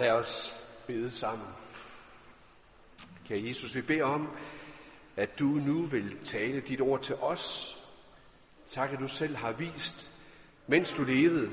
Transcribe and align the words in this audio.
Lad 0.00 0.12
os 0.12 0.64
bede 0.86 1.10
sammen. 1.10 1.46
Kære 3.26 3.46
Jesus, 3.46 3.74
vi 3.74 3.80
beder 3.80 4.04
om, 4.04 4.30
at 5.16 5.38
du 5.38 5.44
nu 5.44 5.82
vil 5.82 6.18
tale 6.24 6.60
dit 6.60 6.80
ord 6.80 7.02
til 7.02 7.14
os. 7.14 7.76
Tak, 8.66 8.92
at 8.92 9.00
du 9.00 9.08
selv 9.08 9.36
har 9.36 9.52
vist, 9.52 10.12
mens 10.66 10.92
du 10.92 11.04
levede, 11.04 11.50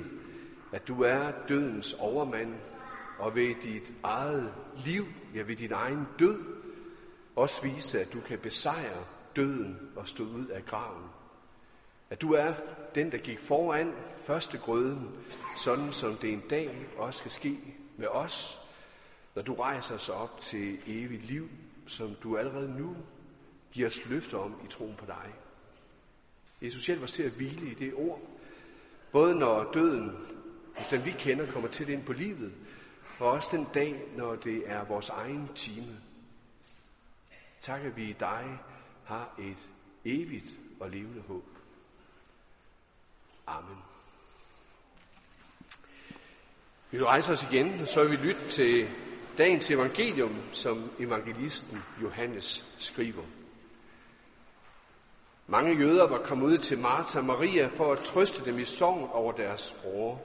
at 0.71 0.87
du 0.87 1.03
er 1.03 1.31
dødens 1.49 1.93
overmand, 1.93 2.55
og 3.19 3.35
ved 3.35 3.55
dit 3.61 3.93
eget 4.03 4.53
liv, 4.85 5.05
ja 5.35 5.41
ved 5.41 5.55
din 5.55 5.71
egen 5.71 6.07
død, 6.19 6.39
også 7.35 7.61
vise, 7.61 8.01
at 8.01 8.13
du 8.13 8.21
kan 8.21 8.39
besejre 8.39 9.03
døden 9.35 9.79
og 9.95 10.07
stå 10.07 10.23
ud 10.23 10.45
af 10.45 10.65
graven. 10.65 11.09
At 12.09 12.21
du 12.21 12.33
er 12.33 12.53
den, 12.95 13.11
der 13.11 13.17
gik 13.17 13.39
foran 13.39 13.93
første 14.19 14.57
grøden, 14.57 15.11
sådan 15.55 15.93
som 15.93 16.15
det 16.15 16.33
en 16.33 16.43
dag 16.49 16.87
også 16.97 17.19
skal 17.19 17.31
ske 17.31 17.57
med 17.97 18.07
os, 18.07 18.59
når 19.35 19.41
du 19.41 19.55
rejser 19.55 19.95
os 19.95 20.09
op 20.09 20.41
til 20.41 20.79
evigt 20.87 21.23
liv, 21.23 21.49
som 21.87 22.15
du 22.23 22.37
allerede 22.37 22.79
nu 22.79 22.97
giver 23.71 23.87
os 23.87 24.05
løfter 24.09 24.37
om 24.37 24.61
i 24.65 24.67
troen 24.67 24.95
på 24.95 25.05
dig. 25.05 25.33
Jesus, 26.61 26.85
hjælp 26.85 27.03
os 27.03 27.11
til 27.11 27.23
at 27.23 27.31
hvile 27.31 27.71
i 27.71 27.73
det 27.73 27.93
ord, 27.93 28.21
både 29.11 29.35
når 29.35 29.71
døden, 29.71 30.17
hos 30.77 30.87
den 30.87 31.05
vi 31.05 31.11
kender, 31.11 31.51
kommer 31.51 31.69
til 31.69 31.89
ind 31.89 32.05
på 32.05 32.13
livet, 32.13 32.53
og 33.19 33.27
også 33.27 33.57
den 33.57 33.67
dag, 33.73 34.03
når 34.15 34.35
det 34.35 34.69
er 34.69 34.85
vores 34.85 35.09
egen 35.09 35.49
time. 35.55 36.01
Tak, 37.61 37.81
at 37.81 37.95
vi 37.97 38.09
i 38.09 38.15
dig 38.19 38.59
har 39.03 39.35
et 39.39 39.69
evigt 40.05 40.57
og 40.79 40.89
levende 40.89 41.21
håb. 41.21 41.56
Vi 46.97 46.99
vil 46.99 47.07
rejse 47.07 47.31
os 47.31 47.47
igen, 47.51 47.79
og 47.81 47.87
så 47.87 48.03
vil 48.03 48.11
vi 48.11 48.27
lytte 48.27 48.49
til 48.49 48.87
dagens 49.37 49.71
evangelium, 49.71 50.35
som 50.51 50.91
evangelisten 50.99 51.83
Johannes 52.01 52.65
skriver. 52.77 53.23
Mange 55.47 55.77
jøder 55.77 56.07
var 56.07 56.17
kommet 56.17 56.45
ud 56.45 56.57
til 56.57 56.77
Martha 56.77 57.19
og 57.19 57.25
Maria 57.25 57.67
for 57.67 57.93
at 57.93 57.99
trøste 57.99 58.45
dem 58.45 58.59
i 58.59 58.65
sorg 58.65 59.11
over 59.13 59.31
deres 59.31 59.75
bror. 59.81 60.21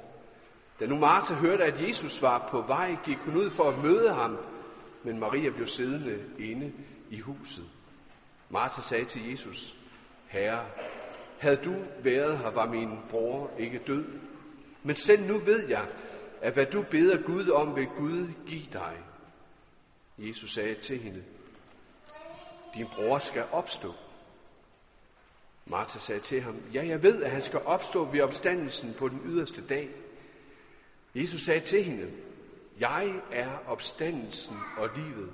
Da 0.80 0.86
nu 0.86 0.98
Martha 0.98 1.34
hørte, 1.34 1.64
at 1.64 1.88
Jesus 1.88 2.22
var 2.22 2.48
på 2.50 2.60
vej, 2.60 2.96
gik 3.04 3.18
hun 3.18 3.36
ud 3.36 3.50
for 3.50 3.64
at 3.64 3.84
møde 3.84 4.12
ham, 4.12 4.38
men 5.02 5.20
Maria 5.20 5.50
blev 5.50 5.66
siddende 5.66 6.18
inde 6.38 6.72
i 7.10 7.20
huset. 7.20 7.64
Martha 8.50 8.82
sagde 8.82 9.04
til 9.04 9.30
Jesus, 9.30 9.76
Herre, 10.26 10.64
havde 11.38 11.56
du 11.56 11.74
været 12.02 12.38
her, 12.38 12.50
var 12.50 12.66
min 12.66 12.98
bror 13.10 13.50
ikke 13.58 13.80
død. 13.86 14.04
Men 14.82 14.96
selv 14.96 15.26
nu 15.26 15.38
ved 15.38 15.68
jeg, 15.68 15.86
at 16.42 16.52
hvad 16.52 16.66
du 16.66 16.84
beder 16.90 17.22
Gud 17.22 17.48
om, 17.48 17.76
vil 17.76 17.86
Gud 17.86 18.28
give 18.46 18.66
dig. 18.72 18.96
Jesus 20.18 20.54
sagde 20.54 20.74
til 20.74 20.98
hende, 20.98 21.24
din 22.74 22.86
bror 22.86 23.18
skal 23.18 23.44
opstå. 23.52 23.94
Martha 25.66 25.98
sagde 25.98 26.20
til 26.20 26.40
ham, 26.40 26.62
ja, 26.74 26.86
jeg 26.86 27.02
ved, 27.02 27.22
at 27.22 27.30
han 27.30 27.42
skal 27.42 27.60
opstå 27.64 28.04
ved 28.04 28.20
opstandelsen 28.20 28.94
på 28.94 29.08
den 29.08 29.20
yderste 29.24 29.66
dag. 29.66 29.90
Jesus 31.14 31.40
sagde 31.40 31.60
til 31.60 31.84
hende, 31.84 32.12
jeg 32.80 33.20
er 33.32 33.58
opstandelsen 33.66 34.56
og 34.76 34.90
livet. 34.96 35.32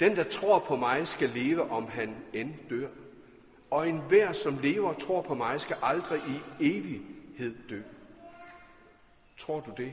Den, 0.00 0.16
der 0.16 0.24
tror 0.24 0.58
på 0.58 0.76
mig, 0.76 1.08
skal 1.08 1.28
leve, 1.28 1.70
om 1.70 1.88
han 1.88 2.16
end 2.32 2.54
dør. 2.70 2.88
Og 3.70 3.88
enhver, 3.88 4.32
som 4.32 4.58
lever 4.58 4.88
og 4.88 5.00
tror 5.00 5.22
på 5.22 5.34
mig, 5.34 5.60
skal 5.60 5.76
aldrig 5.82 6.20
i 6.28 6.66
evighed 6.76 7.54
dø. 7.70 7.82
Tror 9.38 9.60
du 9.60 9.72
det? 9.76 9.92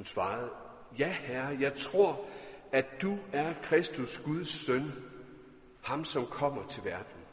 Hun 0.00 0.04
svarede, 0.04 0.50
ja 0.98 1.08
herre, 1.12 1.56
jeg 1.60 1.74
tror, 1.74 2.28
at 2.72 3.02
du 3.02 3.18
er 3.32 3.54
Kristus, 3.62 4.18
Guds 4.18 4.48
søn, 4.48 4.92
ham 5.82 6.04
som 6.04 6.26
kommer 6.26 6.66
til 6.66 6.84
verden. 6.84 7.24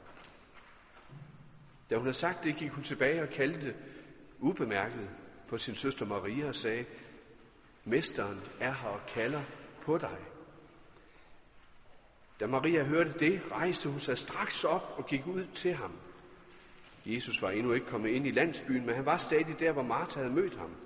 Da 1.90 1.96
hun 1.96 2.04
havde 2.04 2.18
sagt 2.18 2.44
det, 2.44 2.56
gik 2.56 2.72
hun 2.72 2.84
tilbage 2.84 3.22
og 3.22 3.30
kaldte 3.30 3.76
ubemærket 4.40 5.10
på 5.48 5.58
sin 5.58 5.76
søster 5.76 6.06
Maria 6.06 6.48
og 6.48 6.56
sagde, 6.56 6.86
Mesteren 7.86 8.42
er 8.60 8.74
her 8.74 8.90
og 8.90 9.02
kalder 9.08 9.44
på 9.82 9.98
dig. 9.98 10.20
Da 12.40 12.48
Maria 12.48 12.84
hørte 12.84 13.14
det, 13.20 13.42
rejste 13.52 13.90
hun 13.90 14.00
sig 14.00 14.18
straks 14.18 14.64
op 14.64 14.94
og 14.98 15.06
gik 15.06 15.28
ud 15.28 15.46
til 15.56 15.74
ham. 15.74 15.92
Jesus 17.06 17.42
var 17.42 17.50
endnu 17.50 17.74
ikke 17.74 17.88
kommet 17.88 18.10
ind 18.10 18.28
i 18.28 18.32
landsbyen, 18.32 18.86
men 18.86 18.96
han 18.96 19.06
var 19.06 19.18
stadig 19.18 19.60
der, 19.60 19.72
hvor 19.72 19.84
Martha 19.84 20.20
havde 20.20 20.34
mødt 20.34 20.58
ham. 20.58 20.78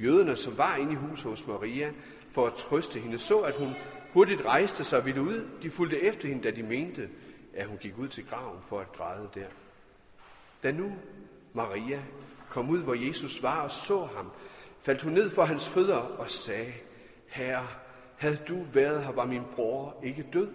Jøderne, 0.00 0.36
som 0.36 0.58
var 0.58 0.76
inde 0.76 0.92
i 0.92 0.96
huset 0.96 1.30
hos 1.30 1.46
Maria 1.46 1.92
for 2.32 2.46
at 2.46 2.54
trøste 2.54 3.00
hende, 3.00 3.18
så, 3.18 3.38
at 3.38 3.54
hun 3.54 3.74
hurtigt 4.12 4.44
rejste 4.44 4.84
sig 4.84 4.98
og 4.98 5.06
ville 5.06 5.22
ud. 5.22 5.48
De 5.62 5.70
fulgte 5.70 6.00
efter 6.00 6.28
hende, 6.28 6.42
da 6.42 6.50
de 6.50 6.62
mente, 6.62 7.08
at 7.54 7.68
hun 7.68 7.78
gik 7.78 7.98
ud 7.98 8.08
til 8.08 8.26
graven 8.26 8.60
for 8.68 8.80
at 8.80 8.92
græde 8.92 9.30
der. 9.34 9.46
Da 10.62 10.70
nu 10.70 10.92
Maria 11.52 12.02
kom 12.50 12.70
ud, 12.70 12.78
hvor 12.78 12.94
Jesus 12.94 13.42
var 13.42 13.62
og 13.62 13.70
så 13.70 14.04
ham, 14.04 14.30
faldt 14.82 15.02
hun 15.02 15.12
ned 15.12 15.30
for 15.30 15.44
hans 15.44 15.68
fødder 15.68 15.96
og 15.96 16.30
sagde, 16.30 16.72
Herre, 17.26 17.66
havde 18.16 18.38
du 18.48 18.64
været 18.72 19.04
her, 19.04 19.12
var 19.12 19.26
min 19.26 19.42
bror 19.56 20.00
ikke 20.04 20.26
død. 20.32 20.48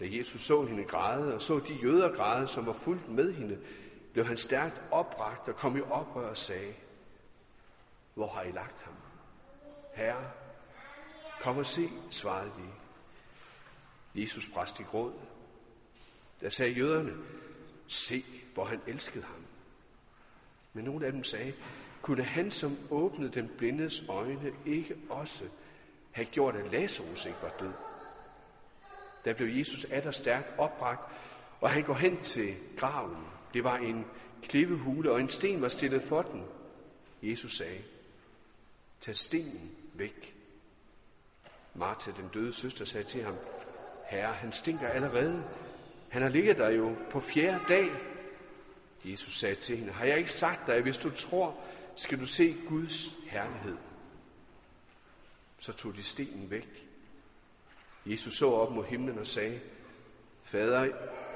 Da 0.00 0.04
Jesus 0.08 0.40
så 0.40 0.62
hende 0.64 0.84
græde, 0.84 1.34
og 1.34 1.42
så 1.42 1.60
de 1.68 1.74
jøder 1.82 2.16
græde, 2.16 2.46
som 2.46 2.66
var 2.66 2.72
fuldt 2.72 3.08
med 3.08 3.32
hende, 3.32 3.58
blev 4.12 4.24
han 4.24 4.36
stærkt 4.36 4.82
opragt 4.90 5.48
og 5.48 5.56
kom 5.56 5.76
i 5.76 5.80
oprør 5.80 6.28
og 6.30 6.36
sagde, 6.36 6.72
hvor 8.18 8.26
har 8.26 8.42
I 8.42 8.50
lagt 8.50 8.82
ham? 8.82 8.94
Herre, 9.94 10.30
kom 11.40 11.58
og 11.58 11.66
se, 11.66 11.88
svarede 12.10 12.50
de. 12.50 14.22
Jesus 14.22 14.48
bræste 14.48 14.82
i 14.82 14.86
gråd. 14.86 15.12
Der 16.40 16.48
sagde 16.48 16.72
jøderne, 16.72 17.12
se, 17.86 18.22
hvor 18.54 18.64
han 18.64 18.80
elskede 18.86 19.24
ham. 19.24 19.44
Men 20.72 20.84
nogle 20.84 21.06
af 21.06 21.12
dem 21.12 21.24
sagde, 21.24 21.54
kunne 22.02 22.22
han, 22.22 22.50
som 22.50 22.78
åbnede 22.90 23.32
den 23.32 23.50
blindes 23.58 24.04
øjne, 24.08 24.52
ikke 24.66 24.96
også 25.10 25.44
have 26.10 26.26
gjort, 26.26 26.56
at 26.56 26.72
Lazarus 26.72 27.26
ikke 27.26 27.38
var 27.42 27.52
død? 27.60 27.72
Der 29.24 29.34
blev 29.34 29.48
Jesus 29.48 29.84
atter 29.84 30.10
stærkt 30.10 30.58
opbragt, 30.58 31.12
og 31.60 31.70
han 31.70 31.82
går 31.82 31.94
hen 31.94 32.22
til 32.22 32.56
graven. 32.76 33.26
Det 33.54 33.64
var 33.64 33.76
en 33.76 34.06
klippehule, 34.42 35.12
og 35.12 35.20
en 35.20 35.30
sten 35.30 35.62
var 35.62 35.68
stillet 35.68 36.02
for 36.02 36.22
den. 36.22 36.44
Jesus 37.22 37.56
sagde, 37.56 37.82
tag 39.00 39.16
stenen 39.16 39.70
væk. 39.94 40.34
Martha, 41.74 42.10
den 42.10 42.28
døde 42.34 42.52
søster, 42.52 42.84
sagde 42.84 43.08
til 43.08 43.24
ham, 43.24 43.36
Herre, 44.06 44.32
han 44.32 44.52
stinker 44.52 44.88
allerede. 44.88 45.44
Han 46.08 46.22
har 46.22 46.28
ligget 46.28 46.56
der 46.56 46.68
jo 46.68 46.96
på 47.10 47.20
fjerde 47.20 47.64
dag. 47.68 47.90
Jesus 49.04 49.38
sagde 49.38 49.54
til 49.54 49.76
hende, 49.76 49.92
har 49.92 50.04
jeg 50.04 50.18
ikke 50.18 50.32
sagt 50.32 50.66
dig, 50.66 50.74
at 50.74 50.82
hvis 50.82 50.98
du 50.98 51.10
tror, 51.10 51.60
skal 51.96 52.20
du 52.20 52.26
se 52.26 52.56
Guds 52.68 53.14
herlighed. 53.30 53.76
Så 55.58 55.72
tog 55.72 55.96
de 55.96 56.02
stenen 56.02 56.50
væk. 56.50 56.88
Jesus 58.06 58.34
så 58.34 58.50
op 58.50 58.72
mod 58.72 58.84
himlen 58.84 59.18
og 59.18 59.26
sagde, 59.26 59.60
Fader, 60.44 60.88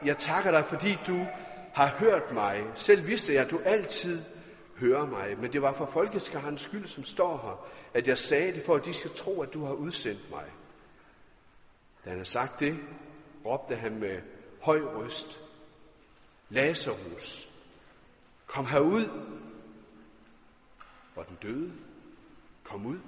jeg 0.05 0.19
takker 0.19 0.51
dig, 0.51 0.65
fordi 0.65 0.97
du 1.07 1.27
har 1.75 1.87
hørt 1.87 2.33
mig. 2.33 2.65
Selv 2.75 3.07
vidste 3.07 3.35
jeg, 3.35 3.45
at 3.45 3.51
du 3.51 3.61
altid 3.65 4.23
hører 4.83 5.07
mig, 5.07 5.39
men 5.39 5.53
det 5.53 5.63
var 5.63 5.73
for 5.73 5.87
folkeskarens 5.87 6.61
skyld, 6.61 6.87
som 6.87 7.05
står 7.05 7.37
her, 7.37 7.69
at 7.95 8.09
jeg 8.09 8.19
sagde 8.19 8.53
det, 8.53 8.63
for 8.63 8.75
at 8.75 8.85
de 8.85 8.95
skal 8.95 9.11
tro, 9.11 9.43
at 9.43 9.55
du 9.55 9.65
har 9.65 9.73
udsendt 9.73 10.31
mig. 10.31 10.45
Da 12.05 12.11
han 12.11 12.13
havde 12.13 12.25
sagt 12.25 12.61
det, 12.61 12.79
råbte 13.45 13.77
han 13.77 14.01
med 14.01 14.21
høj 14.61 14.81
røst, 14.81 15.41
Lazarus, 16.49 17.51
kom 18.47 18.67
herud. 18.67 19.09
Og 21.17 21.29
den 21.29 21.39
døde 21.43 21.73
kom 22.65 22.87
ud 22.87 22.99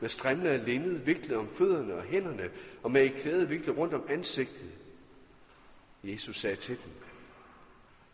med 0.00 0.08
strimler 0.08 0.50
af 0.50 0.64
linned 0.64 0.98
viklet 0.98 1.38
om 1.38 1.48
fødderne 1.48 1.94
og 1.94 2.02
hænderne, 2.02 2.50
og 2.82 2.90
med 2.90 3.04
et 3.04 3.22
klæde 3.22 3.48
viklet 3.48 3.76
rundt 3.76 3.94
om 3.94 4.06
ansigtet. 4.08 4.70
Jesus 6.04 6.40
sagde 6.40 6.56
til 6.56 6.78
dem, 6.84 6.92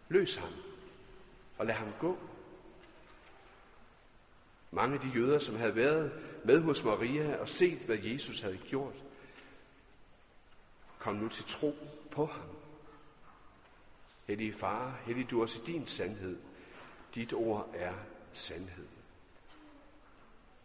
løs 0.08 0.36
ham, 0.36 0.52
og 1.58 1.66
lad 1.66 1.74
ham 1.74 1.88
gå. 2.00 2.18
Mange 4.74 4.94
af 4.94 5.00
de 5.00 5.12
jøder, 5.14 5.38
som 5.38 5.56
havde 5.56 5.76
været 5.76 6.12
med 6.44 6.60
hos 6.60 6.84
Maria 6.84 7.36
og 7.36 7.48
set, 7.48 7.78
hvad 7.78 7.98
Jesus 7.98 8.40
havde 8.40 8.58
gjort, 8.68 8.94
kom 10.98 11.14
nu 11.14 11.28
til 11.28 11.44
tro 11.44 11.74
på 12.10 12.26
ham. 12.26 12.48
Hellige 14.24 14.52
far, 14.52 14.98
hellig 15.06 15.30
du 15.30 15.42
også 15.42 15.62
i 15.62 15.66
din 15.66 15.86
sandhed. 15.86 16.38
Dit 17.14 17.32
ord 17.32 17.70
er 17.74 17.92
sandhed. 18.32 18.86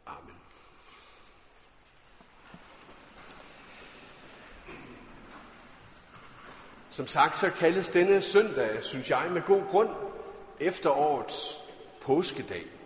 Amen. 0.05 0.35
Som 6.89 7.07
sagt, 7.07 7.37
så 7.37 7.49
kaldes 7.49 7.89
denne 7.89 8.21
søndag, 8.21 8.83
synes 8.83 9.09
jeg, 9.09 9.31
med 9.31 9.41
god 9.41 9.63
grund, 9.71 9.89
efterårets 10.59 11.55
påskedag. 12.01 12.78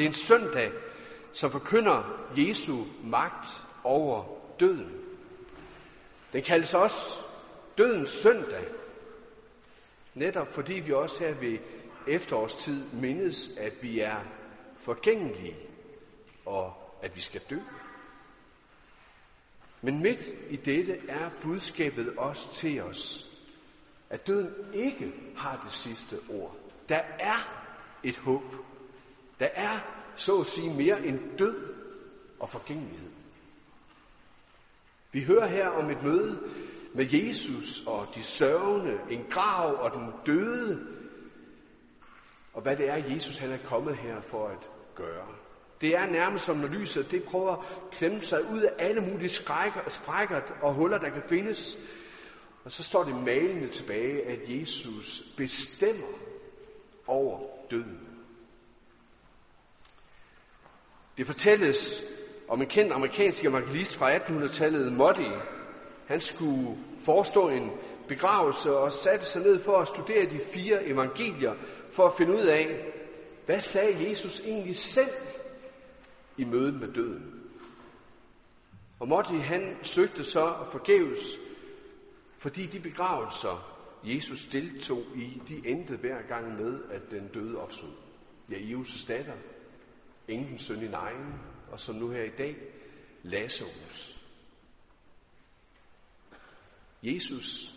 Det 0.00 0.06
er 0.06 0.08
en 0.08 0.14
søndag, 0.14 0.72
som 1.32 1.50
forkynder 1.50 2.28
Jesu 2.36 2.84
magt 3.04 3.46
over 3.84 4.24
døden. 4.60 5.00
Den 6.32 6.42
kaldes 6.42 6.74
også 6.74 7.22
dødens 7.78 8.10
søndag, 8.10 8.64
netop 10.14 10.52
fordi 10.52 10.74
vi 10.74 10.92
også 10.92 11.24
her 11.24 11.34
ved 11.34 11.58
efterårstid 12.06 12.84
mindes, 12.92 13.50
at 13.58 13.72
vi 13.82 14.00
er 14.00 14.16
forgængelige 14.78 15.56
og 16.46 16.74
at 17.02 17.16
vi 17.16 17.20
skal 17.20 17.40
dø. 17.50 17.58
Men 19.80 20.02
midt 20.02 20.20
i 20.50 20.56
dette 20.56 20.98
er 21.08 21.30
budskabet 21.42 22.14
også 22.16 22.52
til 22.52 22.82
os, 22.82 23.30
at 24.10 24.26
døden 24.26 24.54
ikke 24.74 25.12
har 25.36 25.60
det 25.64 25.72
sidste 25.72 26.16
ord. 26.28 26.56
Der 26.88 27.02
er 27.18 27.64
et 28.02 28.16
håb. 28.16 28.69
Der 29.40 29.48
er, 29.54 29.78
så 30.16 30.40
at 30.40 30.46
sige, 30.46 30.74
mere 30.74 31.06
end 31.06 31.20
død 31.38 31.56
og 32.40 32.48
forgængelighed. 32.48 33.10
Vi 35.12 35.22
hører 35.22 35.46
her 35.46 35.68
om 35.68 35.90
et 35.90 36.02
møde 36.02 36.38
med 36.94 37.06
Jesus 37.12 37.86
og 37.86 38.06
de 38.14 38.22
sørgende, 38.22 39.00
en 39.10 39.26
grav 39.30 39.74
og 39.74 39.90
den 39.90 40.12
døde, 40.26 40.86
og 42.52 42.62
hvad 42.62 42.76
det 42.76 42.88
er, 42.88 42.96
Jesus 43.14 43.38
han 43.38 43.50
er 43.50 43.58
kommet 43.64 43.96
her 43.96 44.20
for 44.20 44.48
at 44.48 44.70
gøre. 44.94 45.26
Det 45.80 45.96
er 45.96 46.06
nærmest 46.06 46.44
som 46.44 46.56
når 46.56 46.68
lyset 46.68 47.10
det 47.10 47.24
prøver 47.24 47.56
at 47.56 47.90
klemme 47.92 48.22
sig 48.22 48.50
ud 48.52 48.60
af 48.60 48.72
alle 48.78 49.00
mulige 49.00 49.28
skrækker, 49.28 49.80
sprækker 49.88 50.40
og 50.62 50.74
huller, 50.74 50.98
der 50.98 51.08
kan 51.10 51.22
findes. 51.28 51.78
Og 52.64 52.72
så 52.72 52.82
står 52.82 53.04
det 53.04 53.14
malende 53.14 53.68
tilbage, 53.68 54.26
at 54.26 54.40
Jesus 54.48 55.24
bestemmer 55.36 56.06
over 57.06 57.40
døden. 57.70 58.09
Det 61.20 61.26
fortælles 61.26 62.02
om 62.48 62.62
en 62.62 62.68
kendt 62.68 62.92
amerikansk 62.92 63.44
evangelist 63.44 63.96
fra 63.96 64.16
1800-tallet, 64.16 64.92
Moody. 64.92 65.32
Han 66.06 66.20
skulle 66.20 66.78
forestå 67.00 67.48
en 67.48 67.70
begravelse 68.08 68.76
og 68.76 68.92
satte 68.92 69.26
sig 69.26 69.42
ned 69.42 69.62
for 69.62 69.78
at 69.78 69.88
studere 69.88 70.30
de 70.30 70.38
fire 70.38 70.84
evangelier, 70.84 71.54
for 71.92 72.06
at 72.06 72.16
finde 72.18 72.32
ud 72.32 72.42
af, 72.42 72.92
hvad 73.46 73.60
sagde 73.60 74.10
Jesus 74.10 74.40
egentlig 74.40 74.76
selv 74.76 75.10
i 76.36 76.44
mødet 76.44 76.80
med 76.80 76.92
døden. 76.92 77.40
Og 79.00 79.08
Motti 79.08 79.36
han 79.36 79.76
søgte 79.82 80.24
så 80.24 80.46
at 80.46 80.72
forgæves, 80.72 81.20
fordi 82.38 82.66
de 82.66 82.80
begravelser, 82.80 83.78
Jesus 84.04 84.44
deltog 84.44 85.02
i, 85.16 85.42
de 85.48 85.68
endte 85.68 85.96
hver 85.96 86.22
gang 86.28 86.62
med, 86.62 86.78
at 86.90 87.10
den 87.10 87.30
døde 87.34 87.58
opstod. 87.58 87.90
Ja, 88.50 88.56
Jesus 88.78 89.04
datter, 89.04 89.32
ingen 90.30 90.58
søn 90.58 90.82
i 90.82 90.88
nejen, 90.88 91.34
og 91.70 91.80
som 91.80 91.94
nu 91.94 92.10
her 92.10 92.22
i 92.22 92.36
dag, 92.38 92.56
Lazarus. 93.22 94.20
Jesus, 97.02 97.74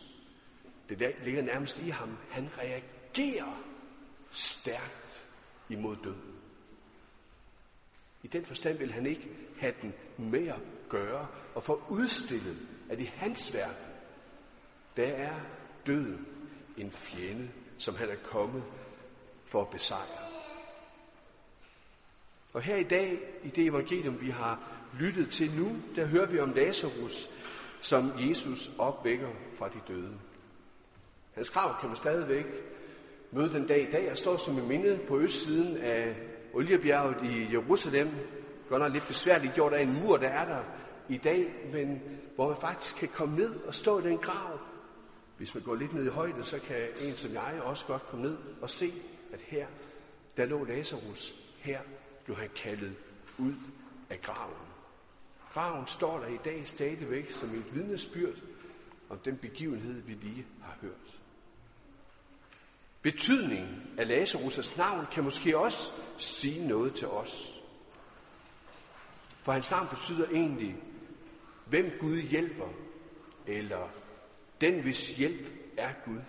det 0.89 0.99
der 0.99 1.11
ligger 1.23 1.41
nærmest 1.41 1.81
i 1.81 1.89
ham, 1.89 2.17
han 2.29 2.49
reagerer 2.57 3.63
stærkt 4.31 5.27
imod 5.69 5.95
døden. 6.03 6.33
I 8.23 8.27
den 8.27 8.45
forstand 8.45 8.77
vil 8.77 8.91
han 8.91 9.05
ikke 9.05 9.29
have 9.59 9.73
den 9.81 9.93
med 10.17 10.47
at 10.47 10.61
gøre 10.89 11.27
og 11.55 11.63
få 11.63 11.83
udstillet, 11.89 12.57
at 12.89 12.99
i 12.99 13.11
hans 13.15 13.53
verden, 13.53 13.93
der 14.97 15.07
er 15.07 15.39
døden 15.87 16.27
en 16.77 16.91
fjende, 16.91 17.51
som 17.77 17.95
han 17.95 18.09
er 18.09 18.15
kommet 18.23 18.63
for 19.45 19.61
at 19.61 19.69
besejre. 19.69 20.22
Og 22.53 22.61
her 22.61 22.75
i 22.75 22.83
dag, 22.83 23.19
i 23.43 23.49
det 23.49 23.65
evangelium, 23.65 24.21
vi 24.21 24.29
har 24.29 24.59
lyttet 24.99 25.29
til 25.29 25.51
nu, 25.57 25.77
der 25.95 26.05
hører 26.05 26.25
vi 26.25 26.39
om 26.39 26.53
Lazarus, 26.53 27.29
som 27.81 28.11
Jesus 28.17 28.71
opvækker 28.79 29.29
fra 29.55 29.69
de 29.69 29.79
døde. 29.87 30.13
Hans 31.33 31.49
grav 31.49 31.75
kan 31.79 31.89
man 31.89 31.97
stadigvæk 31.97 32.45
møde 33.31 33.53
den 33.53 33.67
dag 33.67 33.87
i 33.87 33.91
dag. 33.91 34.05
Jeg 34.05 34.17
står 34.17 34.37
som 34.37 34.57
et 34.57 34.67
minde 34.67 34.99
på 35.07 35.19
østsiden 35.19 35.77
af 35.77 36.15
Oliebjerget 36.53 37.17
i 37.23 37.51
Jerusalem. 37.51 38.09
Godt 38.69 38.81
nok 38.81 38.93
lidt 38.93 39.07
besværligt 39.07 39.53
gjort 39.53 39.73
af 39.73 39.81
en 39.81 39.93
mur, 39.93 40.17
der 40.17 40.27
er 40.27 40.45
der 40.45 40.63
i 41.09 41.17
dag, 41.17 41.53
men 41.73 42.01
hvor 42.35 42.47
man 42.47 42.57
faktisk 42.61 42.95
kan 42.95 43.07
komme 43.07 43.37
ned 43.37 43.55
og 43.55 43.75
stå 43.75 43.99
i 43.99 44.01
den 44.01 44.17
grav. 44.17 44.59
Hvis 45.37 45.55
man 45.55 45.63
går 45.63 45.75
lidt 45.75 45.93
ned 45.93 46.05
i 46.05 46.09
højde, 46.09 46.43
så 46.43 46.59
kan 46.59 46.77
en 47.01 47.15
som 47.15 47.33
jeg 47.33 47.61
også 47.63 47.85
godt 47.85 48.07
komme 48.07 48.25
ned 48.25 48.37
og 48.61 48.69
se, 48.69 48.91
at 49.33 49.41
her, 49.41 49.67
der 50.37 50.45
lå 50.45 50.65
Lazarus. 50.65 51.35
Her 51.59 51.79
blev 52.23 52.37
han 52.37 52.49
kaldet 52.55 52.95
ud 53.37 53.53
af 54.09 54.21
graven. 54.21 54.67
Graven 55.53 55.87
står 55.87 56.19
der 56.19 56.27
i 56.27 56.39
dag 56.45 56.67
stadigvæk 56.67 57.31
som 57.31 57.55
et 57.55 57.75
vidnesbyrd 57.75 58.35
om 59.09 59.17
den 59.17 59.37
begivenhed, 59.37 60.01
vi 60.01 60.13
lige 60.13 60.45
har 60.61 60.77
hørt. 60.81 61.19
Betydningen 63.01 63.83
af 63.97 64.05
Lazarus' 64.05 64.77
navn 64.77 65.05
kan 65.11 65.23
måske 65.23 65.57
også 65.57 65.91
sige 66.17 66.67
noget 66.67 66.95
til 66.95 67.07
os. 67.07 67.61
For 69.41 69.51
hans 69.51 69.71
navn 69.71 69.87
betyder 69.87 70.27
egentlig, 70.29 70.75
hvem 71.65 71.91
Gud 71.99 72.17
hjælper, 72.17 72.69
eller 73.47 73.89
den, 74.61 74.81
hvis 74.81 75.09
hjælp 75.17 75.47
er 75.77 75.93
Gud. 76.05 76.19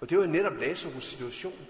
Og 0.00 0.10
det 0.10 0.18
var 0.18 0.26
netop 0.26 0.52
Lazarus' 0.52 1.00
situation. 1.00 1.66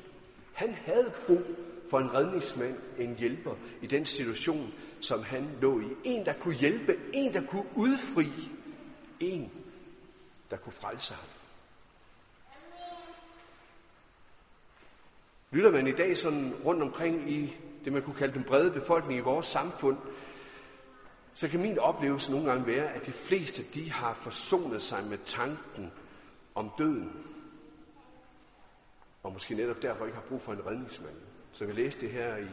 Han 0.53 0.75
havde 0.75 1.15
brug 1.27 1.43
for 1.91 1.99
en 1.99 2.15
redningsmand, 2.15 2.77
en 2.99 3.17
hjælper 3.17 3.55
i 3.83 3.87
den 3.87 4.07
situation, 4.07 4.75
som 5.01 5.23
han 5.23 5.49
lå 5.61 5.81
i. 5.81 5.87
En, 6.05 6.27
der 6.27 6.33
kunne 6.33 6.55
hjælpe, 6.55 6.99
en, 7.13 7.33
der 7.33 7.47
kunne 7.47 7.67
udfri, 7.75 8.27
en, 9.21 9.53
der 10.51 10.57
kunne 10.57 10.73
frelse 10.73 11.15
ham. 11.15 11.25
Lytter 15.51 15.71
man 15.71 15.87
i 15.87 15.93
dag 15.93 16.19
sådan 16.19 16.55
rundt 16.65 16.83
omkring 16.83 17.31
i 17.31 17.57
det, 17.85 17.93
man 17.93 18.03
kunne 18.03 18.17
kalde 18.17 18.35
den 18.35 18.45
brede 18.45 18.71
befolkning 18.71 19.19
i 19.19 19.23
vores 19.23 19.47
samfund, 19.47 19.97
så 21.35 21.49
kan 21.49 21.61
min 21.61 21.79
oplevelse 21.79 22.31
nogle 22.31 22.47
gange 22.47 22.67
være, 22.67 22.93
at 22.93 23.07
de 23.07 23.13
fleste 23.13 23.63
de 23.75 23.93
har 23.93 24.15
forsonet 24.15 24.83
sig 24.83 25.05
med 25.11 25.19
tanken 25.25 25.93
om 26.55 26.71
døden. 26.79 27.27
Og 29.23 29.33
måske 29.33 29.55
netop 29.55 29.83
derfor 29.83 30.05
ikke 30.05 30.19
har 30.19 30.25
brug 30.29 30.43
for 30.43 30.53
en 30.53 30.67
redningsmand. 30.67 31.17
Så 31.59 31.65
vi 31.65 31.73
læste 31.73 32.09
her 32.09 32.37
i, 32.37 32.49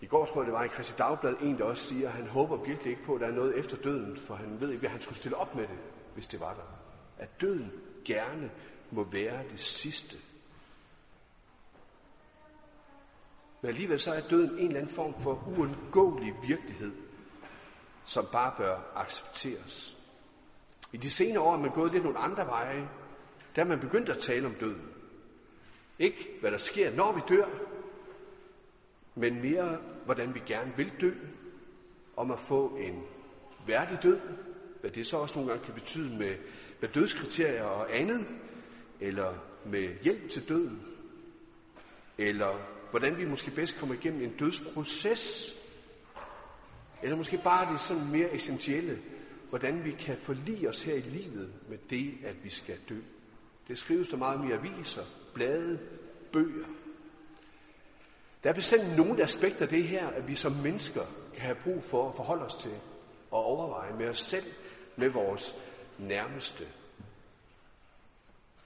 i 0.00 0.06
går, 0.06 0.26
tror 0.26 0.40
jeg 0.40 0.46
det 0.46 0.54
var 0.54 0.64
i 0.64 0.68
Christi 0.68 0.96
Dagblad, 0.98 1.34
en 1.40 1.58
der 1.58 1.64
også 1.64 1.84
siger, 1.84 2.08
at 2.08 2.14
han 2.14 2.26
håber 2.26 2.56
virkelig 2.56 2.90
ikke 2.90 3.04
på, 3.04 3.14
at 3.14 3.20
der 3.20 3.26
er 3.26 3.32
noget 3.32 3.58
efter 3.58 3.76
døden, 3.76 4.16
for 4.16 4.34
han 4.34 4.60
ved 4.60 4.68
ikke, 4.68 4.80
hvad 4.80 4.90
han 4.90 5.00
skulle 5.00 5.18
stille 5.18 5.36
op 5.36 5.54
med 5.54 5.62
det, 5.62 5.78
hvis 6.14 6.26
det 6.26 6.40
var 6.40 6.54
der. 6.54 6.78
At 7.18 7.40
døden 7.40 7.72
gerne 8.04 8.50
må 8.90 9.04
være 9.04 9.42
det 9.52 9.60
sidste 9.60 10.16
Men 13.62 13.68
alligevel 13.68 13.98
så 13.98 14.12
er 14.12 14.20
døden 14.20 14.58
en 14.58 14.66
eller 14.66 14.80
anden 14.80 14.94
form 14.94 15.22
for 15.22 15.44
uundgåelig 15.56 16.34
virkelighed, 16.42 16.92
som 18.04 18.26
bare 18.32 18.54
bør 18.58 18.78
accepteres. 18.94 19.96
I 20.92 20.96
de 20.96 21.10
senere 21.10 21.40
år 21.40 21.54
er 21.54 21.58
man 21.58 21.70
gået 21.70 21.92
lidt 21.92 22.04
nogle 22.04 22.18
andre 22.18 22.46
veje. 22.46 22.88
Der 23.56 23.62
er 23.62 23.66
man 23.66 23.80
begyndt 23.80 24.08
at 24.08 24.18
tale 24.18 24.46
om 24.46 24.54
døden. 24.54 24.88
Ikke 25.98 26.38
hvad 26.40 26.50
der 26.50 26.58
sker, 26.58 26.96
når 26.96 27.12
vi 27.12 27.20
dør, 27.28 27.46
men 29.14 29.42
mere 29.42 29.78
hvordan 30.04 30.34
vi 30.34 30.42
gerne 30.46 30.72
vil 30.76 30.92
dø, 31.00 31.12
om 32.16 32.30
at 32.30 32.40
få 32.40 32.76
en 32.76 33.02
værdig 33.66 33.98
død, 34.02 34.20
hvad 34.80 34.90
det 34.90 35.06
så 35.06 35.16
også 35.16 35.38
nogle 35.38 35.50
gange 35.50 35.66
kan 35.66 35.74
betyde 35.74 36.18
med, 36.18 36.34
med 36.80 36.88
dødskriterier 36.88 37.64
og 37.64 37.96
andet, 37.96 38.26
eller 39.00 39.32
med 39.66 40.02
hjælp 40.02 40.28
til 40.28 40.48
døden, 40.48 40.82
eller 42.18 42.48
hvordan 42.90 43.18
vi 43.18 43.24
måske 43.24 43.50
bedst 43.50 43.78
kommer 43.78 43.94
igennem 43.94 44.22
en 44.22 44.36
dødsproces. 44.38 45.56
Eller 47.02 47.16
måske 47.16 47.40
bare 47.44 47.72
det 47.72 47.80
sådan 47.80 48.10
mere 48.12 48.34
essentielle, 48.34 48.98
hvordan 49.48 49.84
vi 49.84 49.90
kan 49.90 50.16
forlige 50.18 50.68
os 50.68 50.82
her 50.82 50.94
i 50.94 51.00
livet 51.00 51.52
med 51.68 51.78
det, 51.90 52.14
at 52.24 52.44
vi 52.44 52.50
skal 52.50 52.78
dø. 52.88 52.98
Det 53.68 53.78
skrives 53.78 54.08
der 54.08 54.16
meget 54.16 54.40
mere 54.40 54.58
aviser, 54.58 55.02
blade, 55.34 55.78
bøger. 56.32 56.66
Der 58.44 58.50
er 58.50 58.54
bestemt 58.54 58.96
nogle 58.96 59.22
aspekter 59.22 59.62
af 59.62 59.68
det 59.68 59.84
her, 59.84 60.08
at 60.08 60.28
vi 60.28 60.34
som 60.34 60.52
mennesker 60.52 61.06
kan 61.34 61.42
have 61.42 61.56
brug 61.64 61.82
for 61.82 62.08
at 62.08 62.16
forholde 62.16 62.44
os 62.44 62.56
til 62.56 62.74
og 63.30 63.44
overveje 63.44 63.92
med 63.92 64.08
os 64.08 64.20
selv, 64.20 64.46
med 64.96 65.08
vores 65.08 65.54
nærmeste. 65.98 66.68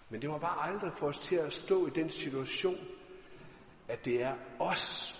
Men 0.08 0.22
det 0.22 0.30
må 0.30 0.38
bare 0.38 0.68
aldrig 0.68 0.92
få 0.92 1.06
os 1.06 1.18
til 1.18 1.36
at 1.36 1.52
stå 1.52 1.86
i 1.86 1.90
den 1.90 2.10
situation, 2.10 2.78
at 3.88 4.04
det 4.04 4.22
er 4.22 4.34
os, 4.58 5.12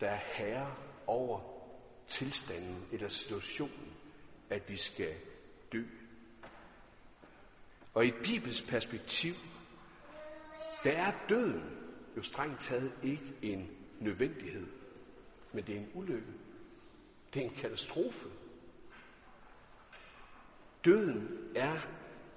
der 0.00 0.08
er 0.08 0.20
herre 0.22 0.74
over 1.06 1.40
tilstanden 2.08 2.86
eller 2.92 3.08
situationen, 3.08 3.92
at 4.50 4.68
vi 4.68 4.76
skal 4.76 5.14
dø. 5.72 5.82
Og 7.94 8.04
i 8.04 8.08
et 8.08 8.22
bibelsk 8.22 8.68
perspektiv, 8.68 9.34
der 10.84 10.92
er 10.92 11.12
døden 11.28 11.78
jo 12.16 12.22
strengt 12.22 12.60
taget 12.60 12.92
ikke 13.02 13.32
en 13.42 13.81
nødvendighed, 14.02 14.66
men 15.52 15.64
det 15.66 15.76
er 15.76 15.80
en 15.80 15.90
ulykke. 15.94 16.32
Det 17.34 17.42
er 17.42 17.46
en 17.46 17.54
katastrofe. 17.54 18.28
Døden 20.84 21.50
er 21.54 21.80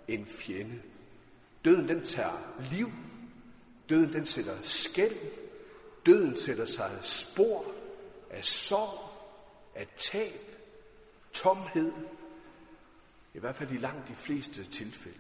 en 0.08 0.26
fjende. 0.26 0.82
Døden 1.66 1.88
den 1.88 2.06
tager 2.06 2.68
liv. 2.72 2.92
Døden 3.90 4.14
den 4.14 4.26
sætter 4.26 4.62
skæld. 4.64 5.16
Døden 6.06 6.38
sætter 6.38 6.66
sig 6.66 7.00
spor 7.02 7.66
af 8.30 8.46
sorg, 8.46 9.12
af 9.76 9.88
tab, 9.98 10.40
tomhed. 11.34 11.92
I 13.34 13.40
hvert 13.40 13.56
fald 13.56 13.72
i 13.72 13.78
langt 13.78 14.08
de 14.08 14.16
fleste 14.16 14.64
tilfælde. 14.64 15.20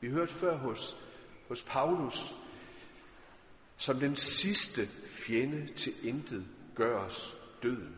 Vi 0.00 0.10
hørte 0.10 0.32
før 0.32 0.56
hos, 0.56 0.96
hos 1.48 1.64
Paulus, 1.64 2.34
som 3.80 4.00
den 4.00 4.16
sidste 4.16 4.86
fjende 5.08 5.72
til 5.76 6.08
intet 6.08 6.46
gøres 6.74 7.36
døden. 7.62 7.96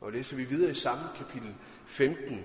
Og 0.00 0.12
læser 0.12 0.36
vi 0.36 0.44
videre 0.44 0.70
i 0.70 0.74
samme 0.74 1.04
kapitel 1.16 1.54
15, 1.86 2.44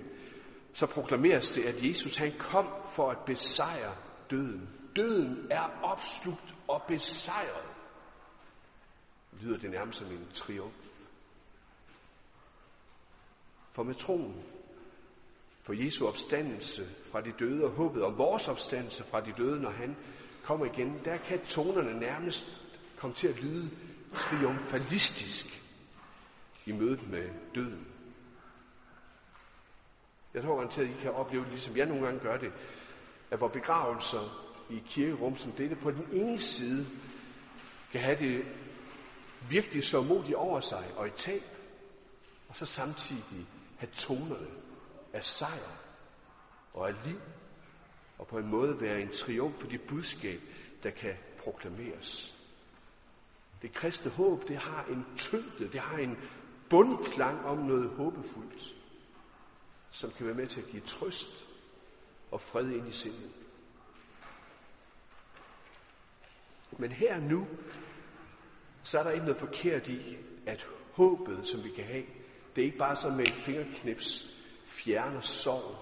så 0.73 0.85
proklameres 0.85 1.51
det, 1.51 1.63
at 1.63 1.83
Jesus 1.83 2.17
han 2.17 2.31
kom 2.39 2.67
for 2.95 3.11
at 3.11 3.17
besejre 3.25 3.95
døden. 4.29 4.69
Døden 4.95 5.47
er 5.49 5.79
opslugt 5.83 6.55
og 6.67 6.81
besejret. 6.87 7.69
Lyder 9.41 9.57
det 9.57 9.71
nærmest 9.71 9.99
som 9.99 10.11
en 10.11 10.27
triumf. 10.33 10.87
For 13.73 13.83
med 13.83 13.95
troen 13.95 14.43
på 15.65 15.73
Jesu 15.73 16.07
opstandelse 16.07 16.87
fra 17.11 17.21
de 17.21 17.33
døde 17.39 17.63
og 17.63 17.71
håbet 17.71 18.03
om 18.03 18.17
vores 18.17 18.47
opstandelse 18.47 19.03
fra 19.03 19.21
de 19.21 19.33
døde, 19.37 19.61
når 19.61 19.71
han 19.71 19.95
kommer 20.43 20.65
igen, 20.65 21.01
der 21.05 21.17
kan 21.17 21.45
tonerne 21.45 21.99
nærmest 21.99 22.61
komme 22.97 23.15
til 23.15 23.27
at 23.27 23.41
lyde 23.41 23.69
triumfalistisk 24.15 25.63
i 26.65 26.71
mødet 26.71 27.09
med 27.09 27.29
døden. 27.55 27.87
Jeg 30.33 30.43
tror 30.43 30.55
garanteret, 30.55 30.87
at 30.87 30.93
I 30.93 31.01
kan 31.01 31.11
opleve 31.11 31.45
ligesom 31.49 31.77
jeg 31.77 31.85
nogle 31.85 32.05
gange 32.05 32.19
gør 32.19 32.37
det, 32.37 32.51
at 33.31 33.37
hvor 33.37 33.47
begravelser 33.47 34.53
i 34.69 34.83
kirkerum 34.87 35.37
som 35.37 35.51
dette 35.51 35.75
på 35.75 35.91
den 35.91 36.07
ene 36.11 36.39
side 36.39 36.85
kan 37.91 38.01
have 38.01 38.19
det 38.19 38.45
virkelig 39.49 39.83
så 39.83 40.01
modigt 40.01 40.35
over 40.35 40.59
sig 40.59 40.91
og 40.95 41.07
et 41.07 41.13
tab, 41.13 41.43
og 42.49 42.57
så 42.57 42.65
samtidig 42.65 43.47
have 43.77 43.89
tonerne 43.95 44.47
af 45.13 45.25
sejr 45.25 45.71
og 46.73 46.87
af 46.87 47.05
liv, 47.05 47.19
og 48.17 48.27
på 48.27 48.37
en 48.37 48.47
måde 48.47 48.81
være 48.81 49.01
en 49.01 49.09
triumf 49.09 49.55
for 49.59 49.67
det 49.67 49.81
budskab, 49.81 50.39
der 50.83 50.89
kan 50.89 51.13
proklameres. 51.37 52.37
Det 53.61 53.73
kristne 53.73 54.11
håb, 54.11 54.47
det 54.47 54.57
har 54.57 54.85
en 54.85 55.05
tyngde, 55.17 55.71
det 55.71 55.79
har 55.79 55.97
en 55.97 56.17
bundklang 56.69 57.45
om 57.45 57.57
noget 57.57 57.89
håbefuldt, 57.89 58.75
som 59.91 60.11
kan 60.11 60.25
være 60.25 60.35
med 60.35 60.47
til 60.47 60.61
at 60.61 60.67
give 60.67 60.81
trøst 60.85 61.47
og 62.31 62.41
fred 62.41 62.69
ind 62.69 62.87
i 62.87 62.91
sindet. 62.91 63.31
Men 66.77 66.91
her 66.91 67.19
nu, 67.19 67.47
så 68.83 68.99
er 68.99 69.03
der 69.03 69.11
ikke 69.11 69.25
noget 69.25 69.39
forkert 69.39 69.87
i, 69.87 70.17
at 70.45 70.67
håbet, 70.93 71.47
som 71.47 71.63
vi 71.63 71.69
kan 71.69 71.83
have, 71.83 72.03
det 72.55 72.61
er 72.61 72.65
ikke 72.65 72.77
bare 72.77 72.95
som 72.95 73.13
med 73.13 73.27
et 73.27 73.33
fingerknips 73.33 74.37
fjerner 74.65 75.21
sorg 75.21 75.75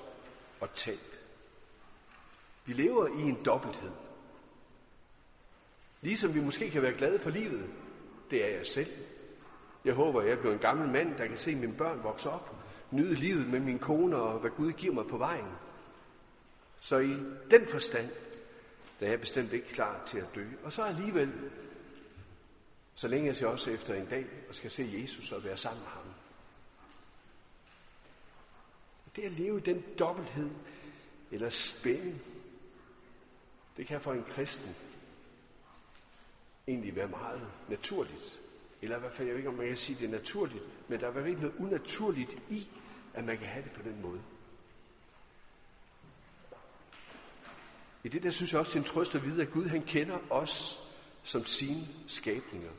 og 0.60 0.74
tab. 0.74 1.11
Vi 2.65 2.74
lever 2.74 3.08
i 3.08 3.22
en 3.22 3.44
dobbelthed. 3.46 3.91
Ligesom 6.01 6.34
vi 6.34 6.39
måske 6.39 6.70
kan 6.70 6.82
være 6.82 6.94
glade 6.94 7.20
for 7.20 7.30
livet, 7.30 7.70
det 8.32 8.46
er 8.46 8.58
jeg 8.58 8.68
selv. 8.68 8.91
Jeg 9.86 9.94
håber, 9.94 10.22
jeg 10.22 10.39
bliver 10.39 10.53
en 10.53 10.60
gammel 10.60 10.89
mand, 10.89 11.18
der 11.18 11.27
kan 11.27 11.38
se 11.38 11.56
mine 11.56 11.74
børn 11.74 12.03
vokse 12.03 12.30
op, 12.30 12.56
nyde 12.91 13.15
livet 13.15 13.48
med 13.48 13.60
min 13.60 13.80
kone 13.80 14.15
og 14.15 14.39
hvad 14.39 14.51
Gud 14.51 14.72
giver 14.72 14.94
mig 14.94 15.08
på 15.08 15.18
vejen. 15.18 15.48
Så 16.77 16.98
i 16.98 17.18
den 17.51 17.68
forstand, 17.68 18.10
der 19.00 19.06
er 19.06 19.10
jeg 19.10 19.20
bestemt 19.20 19.53
ikke 19.53 19.68
klar 19.68 20.06
til 20.06 20.18
at 20.18 20.36
dø. 20.36 20.46
Og 20.63 20.72
så 20.74 20.84
alligevel, 20.84 21.34
så 22.96 23.08
længe 23.08 23.27
jeg 23.27 23.36
ser 23.36 23.48
også 23.48 23.72
efter 23.72 23.96
en 23.96 24.06
dag 24.06 24.25
og 24.50 24.56
skal 24.56 24.72
se 24.72 24.89
Jesus 25.01 25.32
og 25.32 25.44
være 25.44 25.58
sammen 25.58 25.82
med 25.84 25.89
ham. 25.89 26.03
Det 29.15 29.24
at 29.24 29.32
leve 29.32 29.58
i 29.58 29.62
den 29.62 29.84
dobbelthed 30.00 30.50
eller 31.32 31.50
spænding, 31.50 32.22
det 33.78 33.88
kan 33.88 34.01
for 34.01 34.13
en 34.13 34.25
kristen 34.30 34.75
egentlig 36.68 36.96
være 36.96 37.08
meget 37.08 37.42
naturligt. 37.70 38.40
Eller 38.82 38.98
i 38.98 39.00
hvert 39.00 39.13
fald, 39.13 39.28
jeg 39.28 39.34
ved 39.34 39.40
ikke, 39.40 39.50
om 39.50 39.56
man 39.56 39.68
kan 39.68 39.78
sige, 39.78 40.00
det 40.00 40.06
er 40.06 40.12
naturligt, 40.12 40.63
men 40.88 41.00
der 41.00 41.06
er 41.06 41.10
i 41.10 41.13
hvert 41.13 41.24
fald 41.24 41.36
ikke 41.36 41.42
noget 41.42 41.58
unaturligt 41.60 42.38
i, 42.50 42.68
at 43.13 43.24
man 43.24 43.38
kan 43.38 43.48
have 43.48 43.63
det 43.63 43.72
på 43.72 43.82
den 43.82 44.01
måde. 44.01 44.22
I 48.04 48.10
det 48.10 48.24
der 48.24 48.32
synes 48.32 48.51
jeg 48.51 48.60
også, 48.60 48.72
det 48.72 48.75
er 48.75 48.90
en 48.90 48.94
trøst 48.94 49.16
at 49.16 49.25
vide, 49.25 49.42
at 49.42 49.51
Gud 49.51 49.66
han 49.66 49.82
kender 49.82 50.18
os 50.30 50.80
som 51.24 51.46
sine 51.46 51.88
skabninger. 52.08 52.72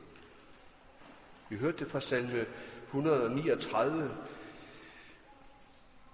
Vi 1.49 1.57
hørte 1.57 1.77
det 1.77 1.87
fra 1.87 1.99
salme 1.99 2.45
139, 2.85 4.17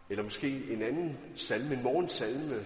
eller 0.10 0.24
måske 0.24 0.72
en 0.72 0.82
anden 0.82 1.18
salme, 1.36 1.76
en 1.76 1.84
morgensalme, 1.84 2.66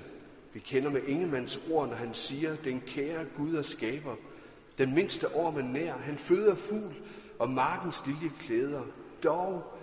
vi 0.54 0.60
kender 0.60 0.90
med 0.90 1.04
Ingemands 1.04 1.60
ord, 1.72 1.88
når 1.88 1.96
han 1.96 2.14
siger, 2.14 2.56
den 2.56 2.82
kære 2.82 3.26
Gud 3.38 3.56
og 3.56 3.66
skaber, 3.66 4.16
den 4.78 4.96
mindste 4.96 5.36
ormen 5.36 5.66
nær, 5.66 5.98
han 5.98 6.18
føder 6.18 6.56
fugl 6.56 6.96
og 7.40 7.50
markens 7.50 8.06
lille 8.06 8.32
klæder. 8.40 8.84
Dog, 9.24 9.74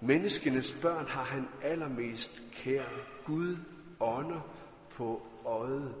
menneskenes 0.00 0.78
børn 0.82 1.06
har 1.06 1.22
han 1.22 1.48
allermest 1.62 2.42
kær. 2.52 2.84
Gud 3.26 3.56
ånder 4.00 4.40
på 4.90 5.22
øjet, 5.44 5.94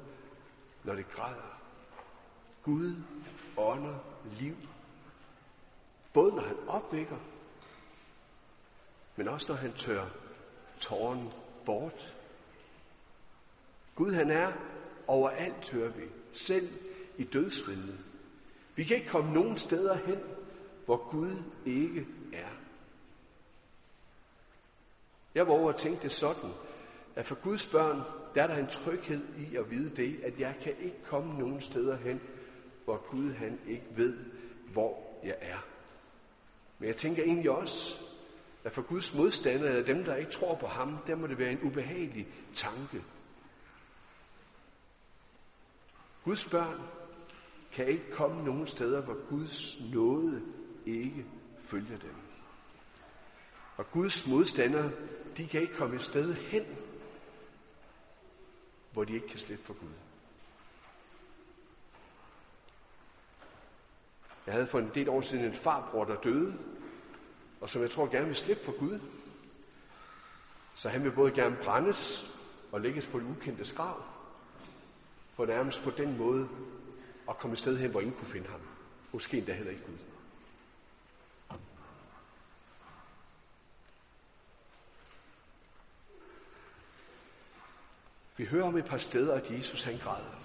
når 0.84 0.94
det 0.94 1.10
græder. 1.10 1.60
Gud 2.62 2.94
ånder 3.56 3.98
liv. 4.40 4.56
Både 6.12 6.34
når 6.34 6.42
han 6.42 6.56
opvækker, 6.68 7.16
men 9.16 9.28
også 9.28 9.52
når 9.52 9.56
han 9.56 9.72
tør 9.72 10.04
tåren 10.80 11.32
bort. 11.66 12.14
Gud 13.94 14.12
han 14.12 14.30
er 14.30 14.52
overalt, 15.06 15.70
hører 15.70 15.90
vi, 15.90 16.02
selv 16.32 16.68
i 17.18 17.24
dødsriget. 17.24 17.98
Vi 18.74 18.84
kan 18.84 18.96
ikke 18.96 19.08
komme 19.08 19.32
nogen 19.32 19.58
steder 19.58 19.94
hen, 19.94 20.18
hvor 20.84 21.10
Gud 21.10 21.42
ikke 21.66 22.06
er. 22.32 22.48
Jeg 25.34 25.46
våger 25.46 25.68
at 25.68 25.76
tænke 25.76 26.02
det 26.02 26.12
sådan, 26.12 26.50
at 27.16 27.26
for 27.26 27.34
Guds 27.34 27.66
børn, 27.66 28.02
der 28.34 28.42
er 28.42 28.46
der 28.46 28.56
en 28.56 28.66
tryghed 28.66 29.20
i 29.38 29.56
at 29.56 29.70
vide 29.70 29.96
det, 29.96 30.20
at 30.24 30.40
jeg 30.40 30.54
kan 30.60 30.74
ikke 30.80 31.04
komme 31.04 31.38
nogen 31.38 31.60
steder 31.60 31.96
hen, 31.96 32.20
hvor 32.84 33.06
Gud 33.10 33.32
han 33.32 33.60
ikke 33.68 33.86
ved, 33.96 34.16
hvor 34.72 35.18
jeg 35.24 35.36
er. 35.40 35.66
Men 36.78 36.86
jeg 36.86 36.96
tænker 36.96 37.22
egentlig 37.22 37.50
også, 37.50 38.02
at 38.64 38.72
for 38.72 38.82
Guds 38.82 39.14
modstandere, 39.14 39.82
dem, 39.82 40.04
der 40.04 40.16
ikke 40.16 40.30
tror 40.30 40.54
på 40.54 40.66
ham, 40.66 40.98
der 41.06 41.16
må 41.16 41.26
det 41.26 41.38
være 41.38 41.52
en 41.52 41.62
ubehagelig 41.62 42.28
tanke. 42.54 43.02
Guds 46.24 46.48
børn 46.48 46.80
kan 47.72 47.86
ikke 47.86 48.12
komme 48.12 48.44
nogen 48.44 48.66
steder, 48.66 49.00
hvor 49.00 49.28
Guds 49.28 49.76
nåde 49.94 50.42
ikke 50.86 51.26
følger 51.60 51.98
dem. 51.98 52.14
Og 53.76 53.90
Guds 53.90 54.26
modstandere, 54.26 54.90
de 55.36 55.46
kan 55.46 55.60
ikke 55.60 55.74
komme 55.74 55.96
et 55.96 56.02
sted 56.02 56.34
hen, 56.34 56.64
hvor 58.92 59.04
de 59.04 59.14
ikke 59.14 59.28
kan 59.28 59.38
slippe 59.38 59.64
for 59.64 59.74
Gud. 59.74 59.88
Jeg 64.46 64.54
havde 64.54 64.66
for 64.66 64.78
en 64.78 64.90
del 64.94 65.08
år 65.08 65.20
siden 65.20 65.44
en 65.44 65.54
farbror, 65.54 66.04
der 66.04 66.20
døde, 66.20 66.58
og 67.60 67.68
som 67.68 67.82
jeg 67.82 67.90
tror 67.90 68.10
gerne 68.10 68.26
vil 68.26 68.36
slippe 68.36 68.64
for 68.64 68.78
Gud. 68.78 69.00
Så 70.74 70.88
han 70.88 71.04
vil 71.04 71.12
både 71.12 71.32
gerne 71.32 71.56
brændes 71.64 72.30
og 72.72 72.80
lægges 72.80 73.06
på 73.06 73.18
et 73.18 73.24
ukendte 73.24 73.64
skrav, 73.64 74.02
for 75.34 75.46
nærmest 75.46 75.82
på 75.82 75.90
den 75.90 76.18
måde 76.18 76.48
at 77.28 77.38
komme 77.38 77.52
et 77.52 77.58
sted 77.58 77.78
hen, 77.78 77.90
hvor 77.90 78.00
ingen 78.00 78.16
kunne 78.16 78.28
finde 78.28 78.48
ham. 78.48 78.60
Måske 79.12 79.38
endda 79.38 79.52
heller 79.52 79.72
ikke 79.72 79.84
Gud. 79.84 79.98
Vi 88.36 88.44
hører 88.44 88.66
om 88.66 88.76
et 88.76 88.84
par 88.84 88.98
steder, 88.98 89.34
at 89.34 89.50
Jesus 89.50 89.84
han 89.84 89.98
græder. 89.98 90.42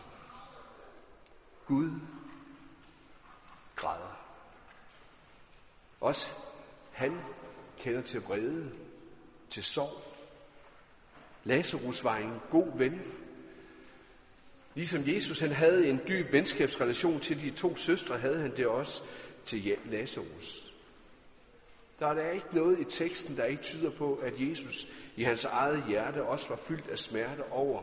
Gud 1.65 1.91
græder. 3.75 4.17
Også 6.01 6.33
han 6.91 7.21
kender 7.77 8.01
til 8.01 8.21
vrede, 8.21 8.71
til 9.49 9.63
sorg. 9.63 10.03
Lazarus 11.43 12.03
var 12.03 12.17
en 12.17 12.41
god 12.49 12.77
ven. 12.77 13.01
Ligesom 14.77 15.03
Jesus 15.07 15.39
han 15.39 15.51
havde 15.51 15.87
en 15.89 16.01
dyb 16.07 16.33
venskabsrelation 16.33 17.19
til 17.19 17.41
de 17.41 17.49
to 17.49 17.75
søstre, 17.75 18.17
havde 18.17 18.41
han 18.41 18.57
det 18.57 18.67
også 18.67 19.03
til 19.45 19.77
Lazarus. 19.85 20.73
Der 21.99 22.07
er 22.07 22.13
der 22.13 22.31
ikke 22.31 22.47
noget 22.51 22.79
i 22.79 22.83
teksten, 22.83 23.37
der 23.37 23.43
ikke 23.43 23.63
tyder 23.63 23.91
på, 23.91 24.15
at 24.15 24.33
Jesus 24.37 24.87
i 25.15 25.23
hans 25.23 25.45
eget 25.45 25.83
hjerte 25.87 26.23
også 26.23 26.49
var 26.49 26.55
fyldt 26.55 26.89
af 26.89 26.99
smerte 26.99 27.51
over, 27.51 27.81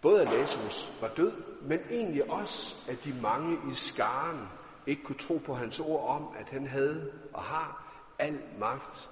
både 0.00 0.22
at 0.22 0.28
Lazarus 0.28 0.92
var 1.00 1.12
død, 1.16 1.32
men 1.62 1.80
egentlig 1.90 2.30
også, 2.30 2.76
at 2.88 3.04
de 3.04 3.14
mange 3.22 3.58
i 3.70 3.74
skaren 3.74 4.48
ikke 4.86 5.02
kunne 5.02 5.18
tro 5.18 5.38
på 5.46 5.54
hans 5.54 5.80
ord 5.80 6.08
om, 6.08 6.36
at 6.40 6.50
han 6.50 6.66
havde 6.66 7.12
og 7.32 7.42
har 7.42 7.98
al 8.18 8.38
magt, 8.58 9.10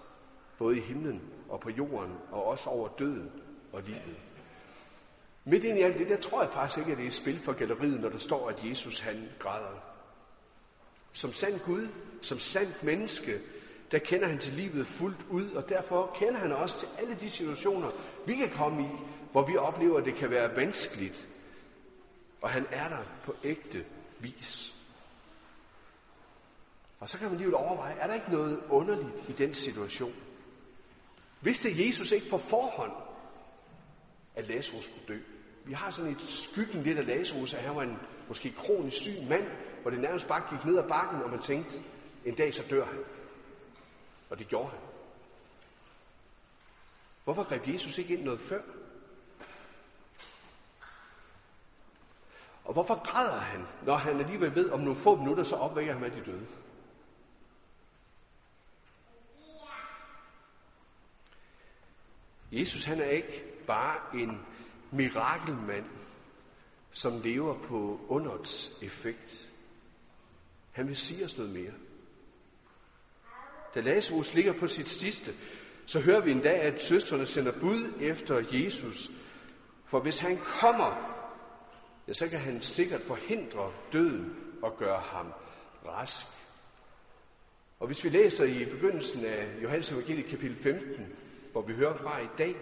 både 0.58 0.78
i 0.78 0.80
himlen 0.80 1.22
og 1.48 1.60
på 1.60 1.70
jorden, 1.70 2.18
og 2.32 2.44
også 2.44 2.70
over 2.70 2.88
døden 2.98 3.30
og 3.72 3.82
livet. 3.82 4.16
Midt 5.44 5.64
ind 5.64 5.78
i 5.78 5.82
alt 5.82 5.98
det, 5.98 6.08
der 6.08 6.16
tror 6.16 6.42
jeg 6.42 6.52
faktisk 6.52 6.78
ikke, 6.78 6.92
at 6.92 6.98
det 6.98 7.04
er 7.04 7.08
et 7.08 7.14
spil 7.14 7.38
for 7.38 7.52
galleriet, 7.52 8.00
når 8.00 8.08
der 8.08 8.18
står, 8.18 8.48
at 8.48 8.64
Jesus 8.64 9.00
han 9.00 9.28
græder. 9.38 9.80
Som 11.12 11.32
sand 11.32 11.60
Gud, 11.60 11.88
som 12.22 12.38
sandt 12.38 12.82
menneske, 12.82 13.40
der 13.90 13.98
kender 13.98 14.28
han 14.28 14.38
til 14.38 14.52
livet 14.52 14.86
fuldt 14.86 15.26
ud, 15.30 15.50
og 15.50 15.68
derfor 15.68 16.16
kender 16.18 16.38
han 16.38 16.52
også 16.52 16.78
til 16.78 16.88
alle 16.98 17.14
de 17.14 17.30
situationer, 17.30 17.90
vi 18.26 18.34
kan 18.34 18.50
komme 18.50 18.82
i, 18.82 18.88
hvor 19.32 19.46
vi 19.46 19.56
oplever, 19.56 19.98
at 19.98 20.04
det 20.04 20.14
kan 20.14 20.30
være 20.30 20.56
vanskeligt. 20.56 21.28
Og 22.40 22.50
han 22.50 22.66
er 22.70 22.88
der 22.88 23.02
på 23.24 23.34
ægte 23.44 23.84
vis. 24.18 24.74
Og 27.00 27.08
så 27.08 27.18
kan 27.18 27.28
man 27.28 27.38
lige 27.38 27.56
overveje, 27.56 27.94
er 27.94 28.06
der 28.06 28.14
ikke 28.14 28.32
noget 28.32 28.60
underligt 28.68 29.28
i 29.28 29.32
den 29.32 29.54
situation? 29.54 30.14
Vidste 31.40 31.86
Jesus 31.86 32.12
ikke 32.12 32.30
på 32.30 32.38
forhånd, 32.38 32.92
at 34.34 34.48
Lazarus 34.48 34.84
skulle 34.84 35.06
dø? 35.08 35.18
Vi 35.64 35.72
har 35.72 35.90
sådan 35.90 36.10
et 36.10 36.20
skyggen 36.20 36.82
lidt 36.82 36.98
af 36.98 37.06
Lazarus, 37.06 37.54
at 37.54 37.62
han 37.62 37.76
var 37.76 37.82
en 37.82 37.98
måske 38.28 38.52
kronisk 38.52 38.96
syg 38.96 39.14
mand, 39.28 39.44
hvor 39.82 39.90
det 39.90 40.00
nærmest 40.00 40.28
bare 40.28 40.42
gik 40.50 40.64
ned 40.64 40.78
ad 40.78 40.88
bakken, 40.88 41.22
og 41.22 41.30
man 41.30 41.42
tænkte, 41.42 41.80
en 42.24 42.34
dag 42.34 42.54
så 42.54 42.62
dør 42.70 42.84
han. 42.84 42.98
Og 44.30 44.38
det 44.38 44.48
gjorde 44.48 44.68
han. 44.68 44.78
Hvorfor 47.24 47.42
greb 47.42 47.68
Jesus 47.68 47.98
ikke 47.98 48.14
ind 48.14 48.24
noget 48.24 48.40
før? 48.40 48.60
Og 52.64 52.72
hvorfor 52.72 53.04
græder 53.04 53.38
han, 53.38 53.66
når 53.86 53.94
han 53.94 54.20
alligevel 54.20 54.54
ved, 54.54 54.70
om 54.70 54.80
nogle 54.80 54.96
få 54.96 55.16
minutter, 55.16 55.44
så 55.44 55.56
opvækker 55.56 55.92
han 55.92 56.04
af 56.04 56.10
de 56.10 56.24
døde? 56.24 56.46
Jesus 62.52 62.84
han 62.84 63.00
er 63.00 63.10
ikke 63.10 63.44
bare 63.66 63.96
en 64.14 64.46
mirakelmand, 64.92 65.84
som 66.90 67.20
lever 67.24 67.58
på 67.58 68.00
underets 68.08 68.72
effekt. 68.82 69.50
Han 70.72 70.88
vil 70.88 70.96
sige 70.96 71.24
os 71.24 71.38
noget 71.38 71.52
mere. 71.52 71.72
Da 73.74 73.80
Lazarus 73.80 74.34
ligger 74.34 74.52
på 74.52 74.66
sit 74.66 74.88
sidste, 74.88 75.32
så 75.86 76.00
hører 76.00 76.20
vi 76.20 76.32
en 76.32 76.42
dag, 76.42 76.60
at 76.60 76.82
søstrene 76.82 77.26
sender 77.26 77.52
bud 77.60 77.92
efter 78.00 78.42
Jesus. 78.52 79.10
For 79.86 80.00
hvis 80.00 80.20
han 80.20 80.36
kommer, 80.36 81.16
ja, 82.08 82.12
så 82.12 82.28
kan 82.28 82.38
han 82.38 82.62
sikkert 82.62 83.00
forhindre 83.00 83.72
døden 83.92 84.36
og 84.62 84.76
gøre 84.78 85.00
ham 85.00 85.32
rask. 85.86 86.26
Og 87.80 87.86
hvis 87.86 88.04
vi 88.04 88.08
læser 88.08 88.44
i 88.44 88.64
begyndelsen 88.64 89.24
af 89.24 89.62
Johannes 89.62 89.92
Evangeliet 89.92 90.26
kapitel 90.26 90.56
15, 90.56 91.16
hvor 91.52 91.62
vi 91.62 91.72
hører 91.72 91.96
fra 91.96 92.20
i 92.20 92.28
dag, 92.38 92.56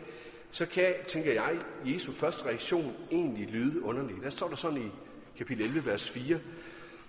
så 0.51 0.67
kan, 0.67 0.95
tænker 1.07 1.33
jeg, 1.33 1.59
Jesu 1.85 2.13
første 2.13 2.45
reaktion 2.45 2.97
egentlig 3.11 3.47
lyde 3.47 3.83
underligt. 3.83 4.23
Der 4.23 4.31
står 4.31 4.49
der 4.49 4.57
sådan 4.57 4.83
i 4.83 4.91
kapitel 5.39 5.65
11, 5.65 5.87
vers 5.87 6.11
4. 6.11 6.41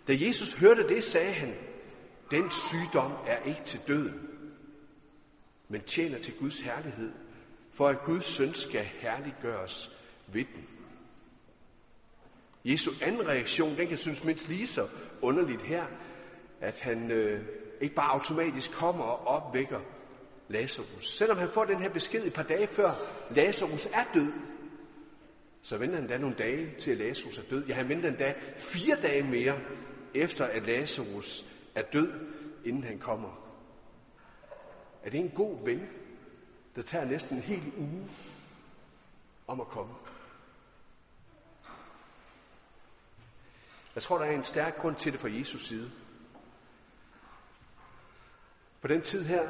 Da 0.08 0.14
Jesus 0.20 0.54
hørte 0.54 0.88
det, 0.88 1.04
sagde 1.04 1.34
han, 1.34 1.56
den 2.32 2.52
sygdom 2.52 3.12
er 3.28 3.44
ikke 3.44 3.62
til 3.66 3.80
døden, 3.88 4.30
men 5.68 5.82
tjener 5.82 6.20
til 6.20 6.34
Guds 6.40 6.62
herlighed, 6.62 7.12
for 7.74 7.88
at 7.88 8.04
Guds 8.04 8.26
søn 8.26 8.54
skal 8.54 8.84
herliggøres 8.84 9.92
ved 10.28 10.46
den. 10.56 10.68
Jesu 12.66 12.92
anden 13.02 13.28
reaktion, 13.28 13.78
den 13.78 13.88
kan 13.88 13.98
synes 13.98 14.24
mindst 14.24 14.50
lige 14.50 14.68
så 14.68 14.88
underligt 15.22 15.62
her, 15.62 15.86
at 16.62 16.82
han 16.82 17.12
øh, 17.12 17.46
ikke 17.82 17.96
bare 17.96 18.12
automatisk 18.12 18.72
kommer 18.72 19.04
og 19.04 19.28
opvækker 19.28 19.80
Lazarus. 20.50 21.18
Selvom 21.18 21.38
han 21.38 21.50
får 21.50 21.66
den 21.66 21.82
her 21.82 21.90
besked 21.90 22.24
et 22.26 22.34
par 22.34 22.44
dage 22.44 22.68
før 22.68 22.94
Lazarus 23.30 23.86
er 23.86 24.04
død, 24.14 24.32
så 25.62 25.78
venter 25.78 25.96
han 25.96 26.08
da 26.08 26.18
nogle 26.18 26.36
dage 26.36 26.76
til, 26.80 26.92
at 26.92 26.98
Lazarus 26.98 27.38
er 27.38 27.44
død. 27.50 27.66
Ja, 27.66 27.74
han 27.74 27.90
venter 27.90 28.10
endda 28.10 28.34
fire 28.58 28.96
dage 29.02 29.24
mere, 29.24 29.60
efter 30.14 30.46
at 30.46 30.68
Lazarus 30.68 31.46
er 31.76 31.82
død, 31.82 32.14
inden 32.66 32.84
han 32.84 33.00
kommer. 33.00 33.50
Er 35.04 35.10
det 35.10 35.20
en 35.20 35.30
god 35.30 35.66
ven, 35.66 35.90
der 36.76 36.82
tager 36.82 37.06
næsten 37.06 37.38
en 37.38 37.44
hel 37.44 37.74
uge 37.78 38.10
om 39.48 39.62
at 39.62 39.68
komme? 39.68 39.94
Jeg 43.96 44.04
tror, 44.04 44.18
der 44.18 44.26
er 44.26 44.32
en 44.32 44.44
stærk 44.44 44.78
grund 44.78 44.96
til 44.96 45.12
det 45.12 45.20
fra 45.20 45.32
Jesus 45.32 45.62
side. 45.62 45.92
På 48.82 48.88
den 48.88 49.02
tid 49.02 49.26
her, 49.26 49.50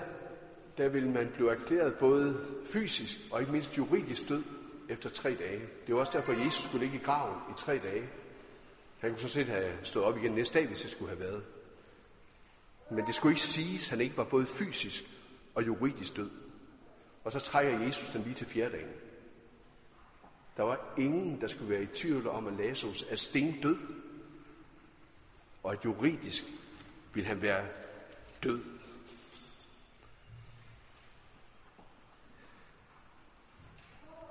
der 0.80 0.90
ville 0.90 1.12
man 1.12 1.32
blive 1.36 1.52
erklæret 1.52 1.94
både 1.94 2.48
fysisk 2.66 3.20
og 3.32 3.40
ikke 3.40 3.52
mindst 3.52 3.78
juridisk 3.78 4.30
død 4.30 4.44
efter 4.90 5.10
tre 5.10 5.36
dage. 5.36 5.62
Det 5.88 5.96
var 5.96 6.00
også 6.02 6.18
derfor, 6.18 6.32
at 6.32 6.46
Jesus 6.46 6.64
skulle 6.64 6.86
ligge 6.86 7.00
i 7.00 7.04
graven 7.04 7.40
i 7.50 7.54
tre 7.58 7.78
dage. 7.78 8.10
Han 9.00 9.10
kunne 9.10 9.20
så 9.20 9.30
set 9.30 9.48
have 9.48 9.74
stået 9.84 10.06
op 10.06 10.18
igen 10.18 10.32
næste 10.32 10.60
dag, 10.60 10.68
hvis 10.68 10.82
det 10.82 10.92
skulle 10.92 11.10
have 11.10 11.20
været. 11.20 11.44
Men 12.92 13.06
det 13.06 13.16
skulle 13.16 13.32
ikke 13.32 13.42
siges, 13.42 13.84
at 13.84 13.90
han 13.90 14.02
ikke 14.02 14.18
var 14.18 14.24
både 14.24 14.46
fysisk 14.46 15.04
og 15.56 15.68
juridisk 15.68 16.18
død. 16.18 16.30
Og 17.24 17.32
så 17.32 17.40
trækker 17.40 17.80
Jesus 17.80 18.10
den 18.10 18.22
lige 18.22 18.36
til 18.36 18.48
fjerde 18.48 18.72
dagen. 18.72 18.94
Der 20.58 20.64
var 20.64 20.94
ingen, 20.98 21.42
der 21.42 21.48
skulle 21.48 21.70
være 21.70 21.84
i 21.84 21.86
tvivl 21.86 22.28
om, 22.28 22.48
at 22.48 22.54
Lazarus 22.54 23.06
er 23.10 23.16
stendød. 23.16 23.78
Og 25.64 25.72
at 25.72 25.86
juridisk 25.86 26.44
vil 27.14 27.26
han 27.26 27.42
være 27.42 27.66
død. 28.44 28.79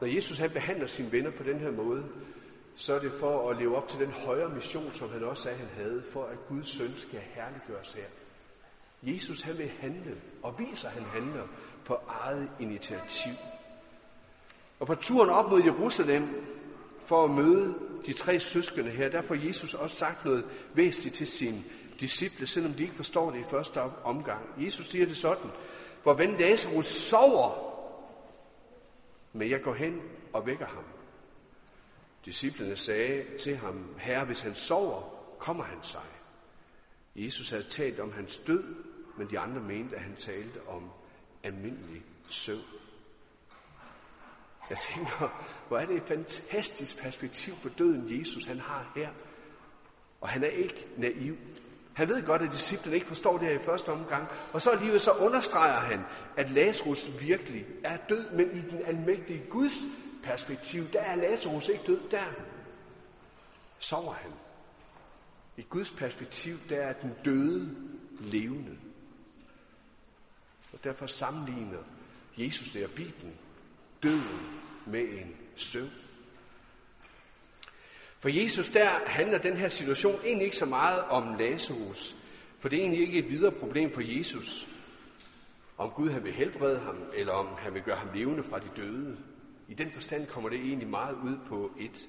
Når 0.00 0.08
Jesus 0.08 0.38
han 0.38 0.50
behandler 0.50 0.86
sine 0.86 1.12
venner 1.12 1.30
på 1.30 1.42
den 1.42 1.58
her 1.58 1.70
måde, 1.70 2.04
så 2.76 2.94
er 2.94 2.98
det 2.98 3.12
for 3.20 3.50
at 3.50 3.56
leve 3.56 3.76
op 3.76 3.88
til 3.88 4.00
den 4.00 4.10
højere 4.10 4.54
mission, 4.54 4.94
som 4.94 5.10
han 5.10 5.24
også 5.24 5.42
sagde, 5.42 5.58
han 5.58 5.84
havde, 5.84 6.02
for 6.12 6.24
at 6.24 6.38
Guds 6.48 6.68
søn 6.68 6.94
skal 6.96 7.20
herliggøres 7.20 7.92
her. 7.92 8.04
Jesus 9.02 9.42
han 9.42 9.58
vil 9.58 9.70
handle, 9.80 10.16
og 10.42 10.58
viser, 10.58 10.88
at 10.88 10.94
han 10.94 11.04
handler 11.04 11.42
på 11.84 11.98
eget 12.08 12.50
initiativ. 12.60 13.32
Og 14.80 14.86
på 14.86 14.94
turen 14.94 15.30
op 15.30 15.50
mod 15.50 15.62
Jerusalem, 15.62 16.28
for 17.06 17.24
at 17.24 17.30
møde 17.30 17.74
de 18.06 18.12
tre 18.12 18.40
søskende 18.40 18.90
her, 18.90 19.08
der 19.08 19.22
får 19.22 19.46
Jesus 19.46 19.74
også 19.74 19.96
sagt 19.96 20.24
noget 20.24 20.44
væsentligt 20.74 21.14
til 21.14 21.26
sine 21.26 21.64
disciple, 22.00 22.46
selvom 22.46 22.72
de 22.72 22.82
ikke 22.82 22.94
forstår 22.94 23.30
det 23.30 23.40
i 23.40 23.50
første 23.50 23.80
omgang. 24.04 24.64
Jesus 24.64 24.86
siger 24.86 25.06
det 25.06 25.16
sådan, 25.16 25.50
hvor 26.02 26.12
ven 26.12 26.36
Lazarus 26.38 26.86
sover, 26.86 27.67
men 29.38 29.50
jeg 29.50 29.62
går 29.62 29.74
hen 29.74 30.02
og 30.32 30.46
vækker 30.46 30.66
ham. 30.66 30.84
Disciplerne 32.24 32.76
sagde 32.76 33.24
til 33.38 33.56
ham, 33.56 33.94
Herre, 33.98 34.24
hvis 34.24 34.42
han 34.42 34.54
sover, 34.54 35.02
kommer 35.38 35.64
han 35.64 35.78
sig. 35.82 36.06
Jesus 37.16 37.50
havde 37.50 37.62
talt 37.62 38.00
om 38.00 38.12
hans 38.12 38.38
død, 38.38 38.74
men 39.18 39.30
de 39.30 39.38
andre 39.38 39.60
mente, 39.60 39.96
at 39.96 40.02
han 40.02 40.16
talte 40.16 40.68
om 40.68 40.90
almindelig 41.42 42.04
søvn. 42.28 42.60
Jeg 44.70 44.78
tænker, 44.78 45.44
hvor 45.68 45.78
er 45.78 45.86
det 45.86 45.96
et 45.96 46.02
fantastisk 46.02 46.98
perspektiv 46.98 47.54
på 47.62 47.68
døden, 47.68 48.20
Jesus 48.20 48.44
han 48.44 48.60
har 48.60 48.92
her. 48.96 49.10
Og 50.20 50.28
han 50.28 50.44
er 50.44 50.48
ikke 50.48 50.86
naiv. 50.96 51.36
Han 51.98 52.08
ved 52.08 52.26
godt, 52.26 52.42
at 52.42 52.52
disciplen 52.52 52.94
ikke 52.94 53.06
forstår 53.06 53.38
det 53.38 53.48
her 53.48 53.54
i 53.54 53.64
første 53.64 53.88
omgang. 53.88 54.28
Og 54.52 54.62
så 54.62 54.70
alligevel 54.70 55.00
så 55.00 55.10
understreger 55.10 55.80
han, 55.80 56.04
at 56.36 56.50
Lazarus 56.50 57.08
virkelig 57.20 57.66
er 57.84 57.96
død, 58.08 58.30
men 58.30 58.56
i 58.56 58.60
den 58.60 58.82
almægtige 58.86 59.42
Guds 59.50 59.82
perspektiv, 60.22 60.84
der 60.92 61.00
er 61.00 61.16
Lazarus 61.16 61.68
ikke 61.68 61.84
død, 61.86 62.00
der 62.10 62.24
sover 63.78 64.12
han. 64.12 64.30
I 65.56 65.66
Guds 65.68 65.92
perspektiv, 65.92 66.56
der 66.68 66.76
er 66.76 66.92
den 66.92 67.14
døde 67.24 67.76
levende. 68.20 68.78
Og 70.72 70.84
derfor 70.84 71.06
sammenligner 71.06 71.82
Jesus 72.36 72.70
det 72.70 72.90
Bibelen 72.90 73.38
døden 74.02 74.40
med 74.86 75.00
en 75.00 75.36
søvn. 75.56 76.07
For 78.20 78.28
Jesus 78.28 78.68
der 78.68 78.88
handler 79.06 79.38
den 79.38 79.56
her 79.56 79.68
situation 79.68 80.20
egentlig 80.24 80.44
ikke 80.44 80.56
så 80.56 80.66
meget 80.66 81.04
om 81.04 81.38
Lazarus, 81.38 82.16
for 82.58 82.68
det 82.68 82.78
er 82.78 82.82
egentlig 82.82 83.00
ikke 83.00 83.18
et 83.18 83.30
videre 83.30 83.52
problem 83.52 83.94
for 83.94 84.18
Jesus, 84.18 84.68
om 85.78 85.90
Gud 85.90 86.10
han 86.10 86.24
vil 86.24 86.32
helbrede 86.32 86.78
ham, 86.78 86.96
eller 87.14 87.32
om 87.32 87.46
han 87.58 87.74
vil 87.74 87.82
gøre 87.82 87.96
ham 87.96 88.08
levende 88.14 88.44
fra 88.44 88.58
de 88.58 88.70
døde. 88.76 89.18
I 89.68 89.74
den 89.74 89.90
forstand 89.92 90.26
kommer 90.26 90.48
det 90.50 90.58
egentlig 90.58 90.88
meget 90.88 91.14
ud 91.14 91.36
på 91.48 91.70
et. 91.80 92.08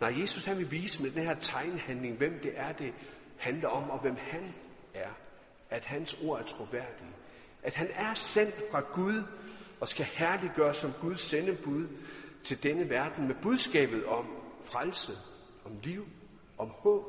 Nej, 0.00 0.20
Jesus 0.20 0.44
han 0.44 0.58
vil 0.58 0.70
vise 0.70 1.02
med 1.02 1.10
den 1.10 1.22
her 1.22 1.34
tegnhandling, 1.34 2.16
hvem 2.16 2.40
det 2.42 2.52
er, 2.54 2.72
det 2.72 2.92
handler 3.36 3.68
om, 3.68 3.90
og 3.90 3.98
hvem 3.98 4.16
han 4.20 4.54
er. 4.94 5.10
at 5.70 5.84
hans 5.84 6.18
ord 6.24 6.40
er 6.40 6.44
troværdige. 6.44 7.10
At 7.62 7.74
han 7.74 7.88
er 7.94 8.14
sendt 8.14 8.54
fra 8.70 8.80
Gud 8.92 9.22
og 9.80 9.88
skal 9.88 10.04
herliggøre 10.04 10.74
som 10.74 10.92
Guds 11.00 11.20
sendebud 11.20 11.88
til 12.44 12.62
denne 12.62 12.90
verden 12.90 13.26
med 13.26 13.34
budskabet 13.42 14.06
om 14.06 14.26
frelse, 14.64 15.12
om 15.64 15.78
liv, 15.82 16.06
om 16.58 16.68
håb. 16.68 17.06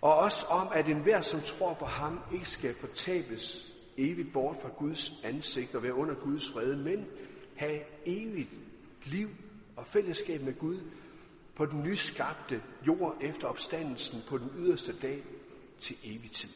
Og 0.00 0.16
også 0.16 0.46
om, 0.46 0.68
at 0.72 0.88
enhver, 0.88 1.20
som 1.20 1.40
tror 1.40 1.74
på 1.74 1.84
ham, 1.84 2.20
ikke 2.32 2.48
skal 2.48 2.74
fortabes 2.74 3.72
evigt 3.96 4.32
bort 4.32 4.56
fra 4.62 4.68
Guds 4.78 5.12
ansigt 5.24 5.74
og 5.74 5.82
være 5.82 5.94
under 5.94 6.14
Guds 6.14 6.50
fred, 6.52 6.76
men 6.76 7.06
have 7.56 7.80
evigt 8.06 8.50
liv 9.04 9.28
og 9.76 9.86
fællesskab 9.86 10.40
med 10.40 10.58
Gud 10.58 10.80
på 11.56 11.66
den 11.66 11.82
nyskabte 11.82 12.62
jord 12.86 13.16
efter 13.20 13.48
opstandelsen 13.48 14.22
på 14.28 14.38
den 14.38 14.52
yderste 14.56 14.98
dag 14.98 15.24
til 15.80 15.96
evig 16.04 16.30
tid. 16.30 16.50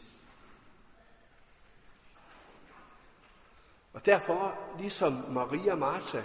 Og 3.93 4.07
derfor, 4.07 4.59
ligesom 4.79 5.13
Maria 5.31 5.73
og 5.73 5.79
Martha, 5.79 6.23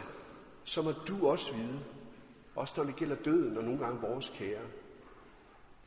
så 0.63 0.81
må 0.81 0.91
du 0.91 1.27
også 1.27 1.53
vide, 1.53 1.79
også 2.57 2.73
når 2.77 2.83
det 2.83 2.95
gælder 2.95 3.15
døden 3.15 3.57
og 3.57 3.63
nogle 3.63 3.79
gange 3.79 4.01
vores 4.01 4.33
kære, 4.35 4.61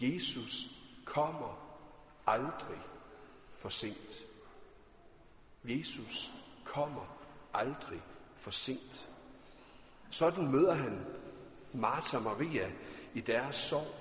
Jesus 0.00 0.68
kommer 1.04 1.78
aldrig 2.26 2.80
for 3.58 3.68
sent. 3.68 4.26
Jesus 5.64 6.30
kommer 6.64 7.18
aldrig 7.54 8.02
for 8.36 8.50
sent. 8.50 9.08
Sådan 10.10 10.50
møder 10.52 10.74
han 10.74 11.06
Martha 11.72 12.16
og 12.16 12.22
Maria 12.22 12.72
i 13.14 13.20
deres 13.20 13.56
sorg. 13.56 13.94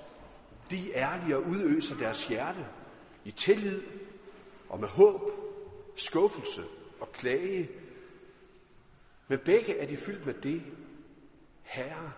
De 0.71 0.93
er 0.93 1.13
ærlige 1.13 1.37
og 1.37 1.43
udøser 1.43 1.97
deres 1.97 2.27
hjerte 2.27 2.67
i 3.25 3.31
tillid 3.31 3.83
og 4.69 4.79
med 4.79 4.87
håb, 4.87 5.21
skuffelse 5.95 6.63
og 6.99 7.11
klage. 7.11 7.69
Men 9.27 9.39
begge 9.45 9.77
er 9.77 9.87
de 9.87 9.97
fyldt 9.97 10.25
med 10.25 10.33
det. 10.33 10.63
Herre, 11.61 12.11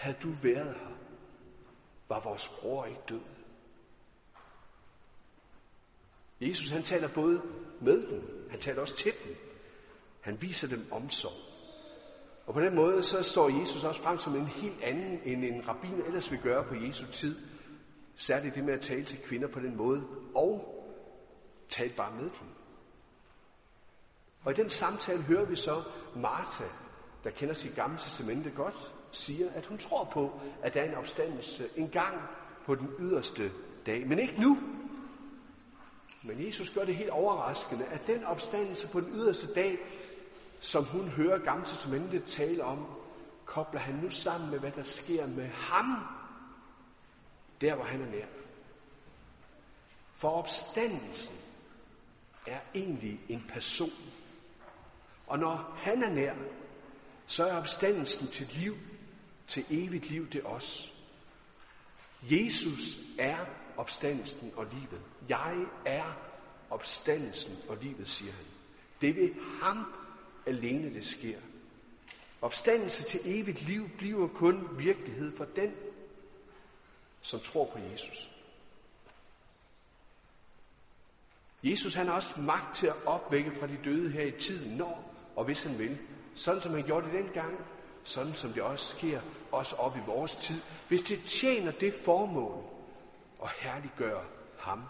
havde 0.00 0.16
du 0.22 0.30
været 0.42 0.74
her, 0.74 0.96
var 2.08 2.20
vores 2.20 2.48
bror 2.48 2.84
ikke 2.84 3.00
død. 3.08 3.20
Jesus 6.40 6.70
han 6.70 6.82
taler 6.82 7.08
både 7.08 7.42
med 7.80 8.06
dem, 8.06 8.48
han 8.50 8.60
taler 8.60 8.80
også 8.80 8.96
til 8.96 9.12
dem. 9.24 9.36
Han 10.20 10.42
viser 10.42 10.68
dem 10.68 10.86
omsorg. 10.92 11.32
Og 12.46 12.54
på 12.54 12.60
den 12.60 12.74
måde 12.74 13.02
så 13.02 13.22
står 13.22 13.60
Jesus 13.60 13.84
også 13.84 14.02
frem 14.02 14.18
som 14.18 14.36
en 14.36 14.46
helt 14.46 14.82
anden, 14.82 15.20
end 15.24 15.44
en 15.44 15.68
rabbin 15.68 16.02
ellers 16.06 16.30
vil 16.30 16.40
gøre 16.40 16.64
på 16.64 16.74
Jesu 16.74 17.06
tid. 17.06 17.36
Særligt 18.16 18.54
det 18.54 18.64
med 18.64 18.74
at 18.74 18.80
tale 18.80 19.04
til 19.04 19.22
kvinder 19.22 19.48
på 19.48 19.60
den 19.60 19.76
måde, 19.76 20.06
og 20.34 20.76
tale 21.68 21.92
bare 21.96 22.14
med 22.14 22.22
dem. 22.22 22.48
Og 24.44 24.52
i 24.52 24.54
den 24.54 24.70
samtale 24.70 25.22
hører 25.22 25.44
vi 25.44 25.56
så 25.56 25.82
Martha, 26.16 26.64
der 27.24 27.30
kender 27.30 27.54
sit 27.54 27.74
gamle 27.74 27.98
testamente 27.98 28.50
godt, 28.50 28.92
siger, 29.12 29.50
at 29.54 29.66
hun 29.66 29.78
tror 29.78 30.04
på, 30.04 30.40
at 30.62 30.74
der 30.74 30.80
er 30.80 30.88
en 30.88 30.94
opstandelse 30.94 31.68
en 31.76 31.88
gang 31.88 32.22
på 32.66 32.74
den 32.74 32.90
yderste 32.98 33.50
dag. 33.86 34.06
Men 34.06 34.18
ikke 34.18 34.40
nu. 34.40 34.58
Men 36.22 36.46
Jesus 36.46 36.70
gør 36.70 36.84
det 36.84 36.96
helt 36.96 37.10
overraskende, 37.10 37.84
at 37.84 38.06
den 38.06 38.24
opstandelse 38.24 38.88
på 38.88 39.00
den 39.00 39.12
yderste 39.14 39.54
dag, 39.54 39.78
som 40.60 40.84
hun 40.84 41.08
hører 41.08 41.38
Gamle 41.38 41.66
Testamentet 41.66 42.24
tale 42.24 42.64
om, 42.64 42.86
kobler 43.44 43.80
han 43.80 43.94
nu 43.94 44.10
sammen 44.10 44.50
med, 44.50 44.58
hvad 44.58 44.72
der 44.72 44.82
sker 44.82 45.26
med 45.26 45.48
ham, 45.48 46.04
der 47.60 47.74
hvor 47.74 47.84
han 47.84 48.02
er 48.02 48.10
nær. 48.10 48.26
For 50.14 50.30
opstandelsen 50.30 51.36
er 52.46 52.60
egentlig 52.74 53.20
en 53.28 53.44
person. 53.48 53.90
Og 55.26 55.38
når 55.38 55.74
han 55.76 56.02
er 56.02 56.10
nær, 56.10 56.34
så 57.26 57.46
er 57.46 57.58
opstandelsen 57.58 58.26
til 58.26 58.46
liv, 58.46 58.76
til 59.50 59.64
evigt 59.70 60.10
liv, 60.10 60.30
det 60.30 60.44
os. 60.44 60.94
Jesus 62.22 62.98
er 63.18 63.36
opstandelsen 63.76 64.52
og 64.56 64.66
livet. 64.72 65.02
Jeg 65.28 65.64
er 65.84 66.16
opstandelsen 66.70 67.58
og 67.68 67.76
livet, 67.76 68.08
siger 68.08 68.32
han. 68.32 68.44
Det 69.00 69.16
vil 69.16 69.34
ham 69.62 69.92
alene 70.46 70.94
det 70.94 71.06
sker. 71.06 71.38
Opstandelse 72.42 73.04
til 73.04 73.20
evigt 73.24 73.62
liv 73.62 73.88
bliver 73.98 74.28
kun 74.28 74.68
virkelighed 74.78 75.36
for 75.36 75.44
den, 75.44 75.74
som 77.20 77.40
tror 77.40 77.70
på 77.72 77.78
Jesus. 77.78 78.30
Jesus 81.62 81.94
han 81.94 82.06
har 82.06 82.14
også 82.14 82.40
magt 82.40 82.76
til 82.76 82.86
at 82.86 83.06
opvække 83.06 83.52
fra 83.52 83.66
de 83.66 83.78
døde 83.84 84.10
her 84.10 84.24
i 84.24 84.40
tiden, 84.40 84.76
når 84.76 85.14
og 85.36 85.44
hvis 85.44 85.62
han 85.62 85.78
vil. 85.78 85.98
Sådan 86.34 86.62
som 86.62 86.74
han 86.74 86.84
gjorde 86.84 87.06
det 87.06 87.14
dengang, 87.14 87.58
sådan 88.04 88.34
som 88.34 88.52
det 88.52 88.62
også 88.62 88.96
sker 88.96 89.20
også 89.52 89.76
op 89.76 89.96
i 89.96 90.00
vores 90.06 90.36
tid, 90.36 90.60
hvis 90.88 91.02
det 91.02 91.22
tjener 91.22 91.72
det 91.72 91.94
formål 91.94 92.64
at 93.42 93.50
herliggøre 93.58 94.24
ham. 94.58 94.82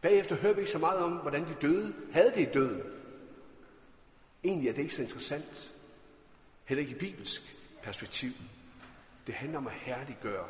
Bagefter 0.00 0.36
hører 0.36 0.52
vi 0.54 0.60
ikke 0.60 0.72
så 0.72 0.78
meget 0.78 0.98
om, 0.98 1.12
hvordan 1.12 1.44
de 1.44 1.54
døde 1.62 1.94
havde 2.12 2.30
det 2.34 2.48
i 2.48 2.52
døden. 2.52 2.82
Egentlig 4.44 4.68
er 4.68 4.72
det 4.72 4.82
ikke 4.82 4.94
så 4.94 5.02
interessant. 5.02 5.72
Heller 6.64 6.82
ikke 6.82 6.96
i 6.96 6.98
bibelsk 6.98 7.56
perspektiv. 7.82 8.30
Det 9.26 9.34
handler 9.34 9.58
om 9.58 9.66
at 9.66 9.72
herliggøre 9.72 10.46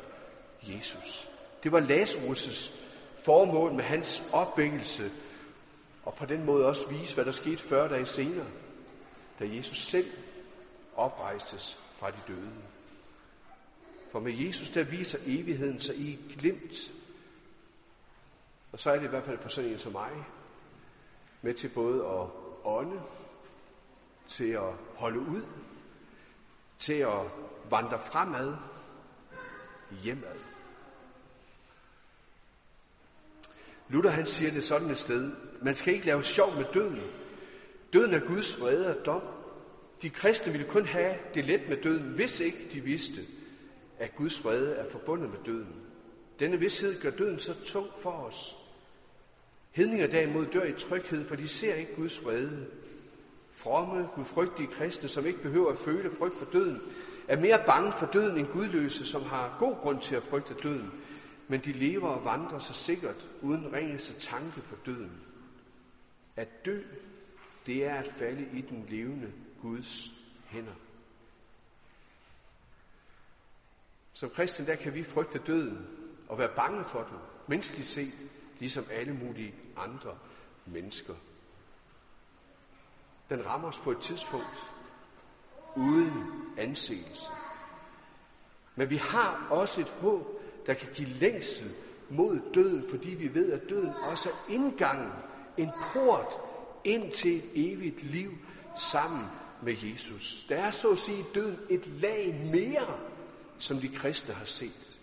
Jesus. 0.63 1.29
Det 1.63 1.71
var 1.71 1.81
Lazarus' 1.81 2.79
formål 3.25 3.73
med 3.73 3.83
hans 3.83 4.23
opvækkelse, 4.33 5.11
og 6.03 6.13
på 6.13 6.25
den 6.25 6.45
måde 6.45 6.67
også 6.67 6.89
vise, 6.89 7.15
hvad 7.15 7.25
der 7.25 7.31
skete 7.31 7.63
40 7.63 7.89
dage 7.89 8.05
senere, 8.05 8.47
da 9.39 9.45
Jesus 9.55 9.77
selv 9.77 10.07
oprejstes 10.95 11.79
fra 11.93 12.11
de 12.11 12.19
døde. 12.27 12.51
For 14.13 14.19
med 14.19 14.33
Jesus, 14.33 14.69
der 14.69 14.83
viser 14.83 15.19
evigheden 15.25 15.79
sig 15.79 15.95
i 15.95 16.19
glimt. 16.39 16.93
Og 18.71 18.79
så 18.79 18.91
er 18.91 18.95
det 18.95 19.03
i 19.03 19.09
hvert 19.09 19.23
fald 19.23 19.39
for 19.39 19.49
sådan 19.49 19.71
en 19.71 19.79
som 19.79 19.91
mig, 19.91 20.11
med 21.41 21.53
til 21.53 21.69
både 21.69 22.05
at 22.05 22.29
ånde 22.63 23.01
til 24.27 24.49
at 24.49 24.73
holde 24.95 25.19
ud, 25.19 25.41
til 26.79 26.93
at 26.93 27.31
vandre 27.69 27.99
fremad, 27.99 28.55
hjemad. 30.03 30.39
Luther 33.89 34.11
han 34.11 34.27
siger 34.27 34.51
det 34.51 34.63
sådan 34.63 34.89
et 34.89 34.97
sted, 34.97 35.31
man 35.61 35.75
skal 35.75 35.93
ikke 35.93 36.05
lave 36.05 36.23
sjov 36.23 36.55
med 36.55 36.65
døden. 36.73 37.01
Døden 37.93 38.13
er 38.13 38.27
Guds 38.27 38.61
vrede 38.61 38.99
og 38.99 39.05
dom. 39.05 39.21
De 40.01 40.09
kristne 40.09 40.51
ville 40.51 40.67
kun 40.67 40.85
have 40.85 41.17
det 41.33 41.45
let 41.45 41.69
med 41.69 41.77
døden, 41.83 42.13
hvis 42.15 42.39
ikke 42.39 42.69
de 42.73 42.81
vidste, 42.81 43.21
at 43.99 44.15
Guds 44.15 44.43
vrede 44.43 44.75
er 44.75 44.89
forbundet 44.89 45.29
med 45.29 45.39
døden. 45.45 45.75
Denne 46.39 46.59
vidshed 46.59 47.01
gør 47.01 47.09
døden 47.09 47.39
så 47.39 47.53
tung 47.65 47.87
for 47.99 48.11
os. 48.11 48.57
Hedninger 49.71 50.07
derimod 50.07 50.45
dør 50.45 50.63
i 50.63 50.73
tryghed, 50.73 51.25
for 51.25 51.35
de 51.35 51.47
ser 51.47 51.73
ikke 51.73 51.95
Guds 51.95 52.25
vrede 52.25 52.67
fromme, 53.53 54.07
gudfrygtige 54.15 54.67
kristne, 54.67 55.09
som 55.09 55.25
ikke 55.25 55.41
behøver 55.41 55.71
at 55.71 55.77
føle 55.77 56.11
frygt 56.11 56.35
for 56.35 56.45
døden, 56.45 56.81
er 57.27 57.39
mere 57.39 57.63
bange 57.65 57.93
for 57.99 58.05
døden 58.05 58.37
end 58.37 58.47
gudløse, 58.47 59.05
som 59.05 59.21
har 59.21 59.55
god 59.59 59.75
grund 59.75 60.01
til 60.01 60.15
at 60.15 60.23
frygte 60.23 60.53
døden, 60.63 60.91
men 61.47 61.59
de 61.59 61.71
lever 61.71 62.09
og 62.09 62.25
vandrer 62.25 62.59
så 62.59 62.73
sikkert 62.73 63.29
uden 63.41 63.73
ringeste 63.73 64.19
tanke 64.19 64.61
på 64.61 64.75
døden. 64.85 65.21
At 66.35 66.65
dø, 66.65 66.81
det 67.65 67.85
er 67.85 67.93
at 67.93 68.07
falde 68.07 68.47
i 68.53 68.61
den 68.61 68.85
levende 68.89 69.31
Guds 69.61 70.11
hænder. 70.47 70.73
Som 74.13 74.29
kristen, 74.29 74.65
der 74.65 74.75
kan 74.75 74.93
vi 74.93 75.03
frygte 75.03 75.39
døden 75.47 75.87
og 76.29 76.37
være 76.37 76.55
bange 76.55 76.85
for 76.85 76.99
den, 77.03 77.17
menneskeligt 77.47 77.87
set, 77.87 78.13
ligesom 78.59 78.85
alle 78.91 79.13
mulige 79.13 79.55
andre 79.77 80.17
mennesker 80.65 81.13
den 83.29 83.45
rammer 83.45 83.67
os 83.67 83.79
på 83.79 83.91
et 83.91 83.99
tidspunkt 83.99 84.71
uden 85.75 86.13
anseelse. 86.57 87.31
Men 88.75 88.89
vi 88.89 88.97
har 88.97 89.47
også 89.49 89.81
et 89.81 89.87
håb, 89.87 90.41
der 90.65 90.73
kan 90.73 90.87
give 90.93 91.09
længsel 91.09 91.71
mod 92.09 92.39
døden, 92.53 92.85
fordi 92.89 93.09
vi 93.09 93.33
ved, 93.33 93.51
at 93.51 93.69
døden 93.69 93.93
også 94.11 94.29
er 94.29 94.53
indgangen, 94.53 95.11
en 95.57 95.69
port 95.93 96.33
ind 96.83 97.11
til 97.11 97.41
evigt 97.55 98.03
liv 98.03 98.31
sammen 98.77 99.25
med 99.61 99.75
Jesus. 99.83 100.45
Der 100.49 100.55
er 100.55 100.71
så 100.71 100.91
at 100.91 100.97
sige 100.97 101.23
døden 101.35 101.59
et 101.69 101.87
lag 101.87 102.49
mere, 102.51 102.99
som 103.63 103.79
de 103.79 103.89
kristne 103.89 104.33
har 104.33 104.45
set. 104.45 104.99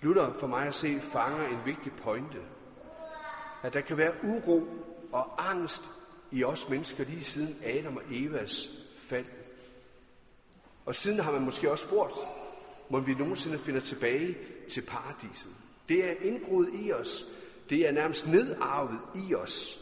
Luther 0.00 0.32
for 0.40 0.46
mig 0.46 0.66
at 0.66 0.74
se 0.74 1.00
fanger 1.00 1.46
en 1.46 1.64
vigtig 1.64 1.92
pointe. 1.92 2.38
At 3.62 3.74
der 3.74 3.80
kan 3.80 3.96
være 3.96 4.14
uro 4.24 4.66
og 5.12 5.50
angst 5.50 5.90
i 6.30 6.44
os 6.44 6.68
mennesker 6.68 7.04
lige 7.04 7.20
siden 7.20 7.56
Adam 7.64 7.96
og 7.96 8.02
Evas 8.10 8.68
fald. 8.98 9.26
Og 10.84 10.94
siden 10.94 11.20
har 11.20 11.32
man 11.32 11.44
måske 11.44 11.70
også 11.70 11.86
spurgt, 11.86 12.14
må 12.90 13.00
vi 13.00 13.14
nogensinde 13.14 13.58
finde 13.58 13.80
tilbage 13.80 14.36
til 14.70 14.82
paradiset. 14.82 15.52
Det 15.88 16.04
er 16.04 16.14
indgroet 16.20 16.68
i 16.72 16.92
os. 16.92 17.24
Det 17.70 17.88
er 17.88 17.92
nærmest 17.92 18.28
nedarvet 18.28 18.98
i 19.14 19.34
os. 19.34 19.81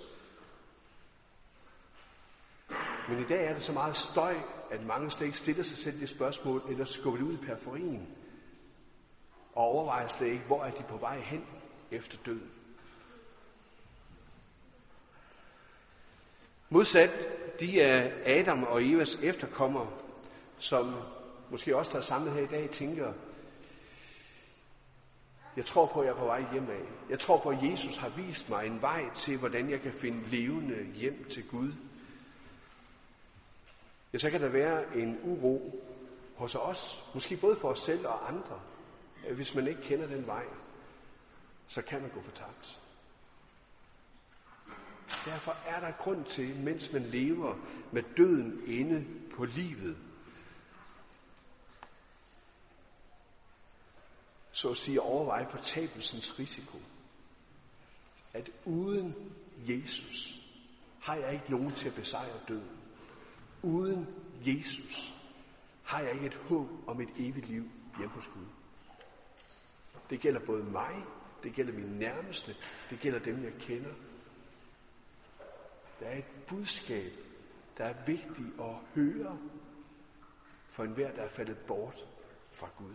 Men 3.09 3.19
i 3.19 3.25
dag 3.25 3.47
er 3.47 3.55
det 3.55 3.63
så 3.63 3.73
meget 3.73 3.97
støj, 3.97 4.35
at 4.71 4.87
mange 4.87 5.11
slet 5.11 5.27
ikke 5.27 5.39
stiller 5.39 5.63
sig 5.63 5.79
selv 5.79 6.01
det 6.01 6.09
spørgsmål, 6.09 6.63
eller 6.69 6.85
skubber 6.85 7.19
det 7.19 7.27
ud 7.27 7.35
i 7.35 7.47
periferien. 7.47 8.09
Og 9.55 9.63
overvejer 9.63 10.09
slet 10.09 10.27
ikke, 10.27 10.45
hvor 10.47 10.65
er 10.65 10.71
de 10.71 10.83
på 10.83 10.97
vej 10.97 11.21
hen 11.21 11.47
efter 11.91 12.17
døden. 12.27 12.51
Modsat 16.69 17.11
de 17.61 17.83
af 17.83 18.13
Adam 18.27 18.63
og 18.63 18.85
Evas 18.85 19.19
efterkommere, 19.23 19.87
som 20.59 20.95
måske 21.51 21.77
også 21.77 21.93
der 21.93 21.99
er 21.99 22.03
samlet 22.03 22.33
her 22.33 22.43
i 22.43 22.47
dag, 22.47 22.71
tænker, 22.71 23.13
jeg 25.57 25.67
tror 25.67 25.87
på, 25.87 26.01
at 26.01 26.07
jeg 26.07 26.13
er 26.13 26.19
på 26.19 26.25
vej 26.25 26.45
hjem 26.53 26.71
af. 26.71 27.11
Jeg 27.11 27.19
tror 27.19 27.39
på, 27.39 27.49
at 27.49 27.59
Jesus 27.63 27.97
har 27.97 28.09
vist 28.09 28.51
mig 28.51 28.67
en 28.67 28.83
vej 28.83 29.05
til, 29.17 29.37
hvordan 29.37 29.71
jeg 29.71 29.81
kan 29.81 29.93
finde 29.93 30.29
levende 30.29 30.87
hjem 30.95 31.27
til 31.31 31.49
Gud. 31.49 31.73
Ja, 34.13 34.19
så 34.19 34.31
kan 34.31 34.41
der 34.41 34.49
være 34.49 34.97
en 34.97 35.21
uro 35.23 35.85
hos 36.37 36.55
os, 36.55 37.11
måske 37.15 37.37
både 37.37 37.57
for 37.57 37.69
os 37.69 37.81
selv 37.81 38.07
og 38.07 38.29
andre. 38.29 38.61
Øh, 39.27 39.37
hvis 39.37 39.55
man 39.55 39.67
ikke 39.67 39.83
kender 39.83 40.07
den 40.07 40.27
vej, 40.27 40.45
så 41.67 41.83
kan 41.83 42.01
man 42.01 42.11
gå 42.11 42.23
fortabt. 42.23 42.81
Derfor 45.25 45.57
er 45.67 45.81
der 45.81 45.93
grund 45.93 46.25
til, 46.25 46.57
mens 46.57 46.93
man 46.93 47.03
lever 47.03 47.57
med 47.93 48.03
døden 48.17 48.63
inde 48.67 49.07
på 49.37 49.45
livet, 49.45 49.97
så 54.53 54.71
at 54.71 54.77
sige 54.77 55.01
overveje 55.01 55.47
fortabelsens 55.51 56.39
risiko. 56.39 56.79
At 58.33 58.51
uden 58.65 59.33
Jesus 59.69 60.43
har 61.01 61.15
jeg 61.15 61.33
ikke 61.33 61.51
nogen 61.51 61.73
til 61.73 61.89
at 61.89 61.95
besejre 61.95 62.41
døden. 62.49 62.80
Uden 63.63 64.07
Jesus 64.47 65.15
har 65.83 66.01
jeg 66.01 66.15
ikke 66.15 66.27
et 66.27 66.35
håb 66.35 66.69
om 66.87 67.01
et 67.01 67.09
evigt 67.17 67.49
liv 67.49 67.71
hjemme 67.99 68.15
hos 68.15 68.29
Gud. 68.29 68.47
Det 70.11 70.21
gælder 70.21 70.41
både 70.41 70.65
mig, 70.65 71.05
det 71.43 71.55
gælder 71.55 71.73
mine 71.73 71.99
nærmeste, 71.99 72.57
det 72.91 73.01
gælder 73.01 73.19
dem, 73.19 73.45
jeg 73.45 73.53
kender. 73.61 73.93
Der 76.01 76.07
er 76.07 76.19
et 76.19 76.31
budskab, 76.49 77.13
der 77.79 77.85
er 77.85 77.95
vigtigt 78.07 78.49
at 78.61 78.75
høre 78.95 79.39
for 80.69 80.85
enhver, 80.85 81.13
der 81.13 81.23
er 81.23 81.29
faldet 81.29 81.59
bort 81.59 82.07
fra 82.53 82.69
Gud. 82.79 82.95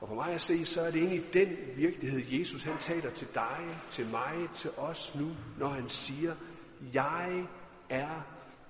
Og 0.00 0.08
for 0.08 0.14
mig 0.14 0.34
at 0.34 0.42
se, 0.42 0.66
så 0.66 0.80
er 0.80 0.90
det 0.90 1.02
egentlig 1.02 1.34
den 1.34 1.56
virkelighed, 1.76 2.38
Jesus 2.38 2.62
han 2.62 2.78
taler 2.78 3.10
til 3.10 3.28
dig, 3.34 3.78
til 3.90 4.06
mig, 4.06 4.48
til 4.54 4.70
os 4.76 5.14
nu, 5.14 5.36
når 5.58 5.68
han 5.68 5.88
siger, 5.88 6.36
jeg 6.92 7.46
er 7.88 8.22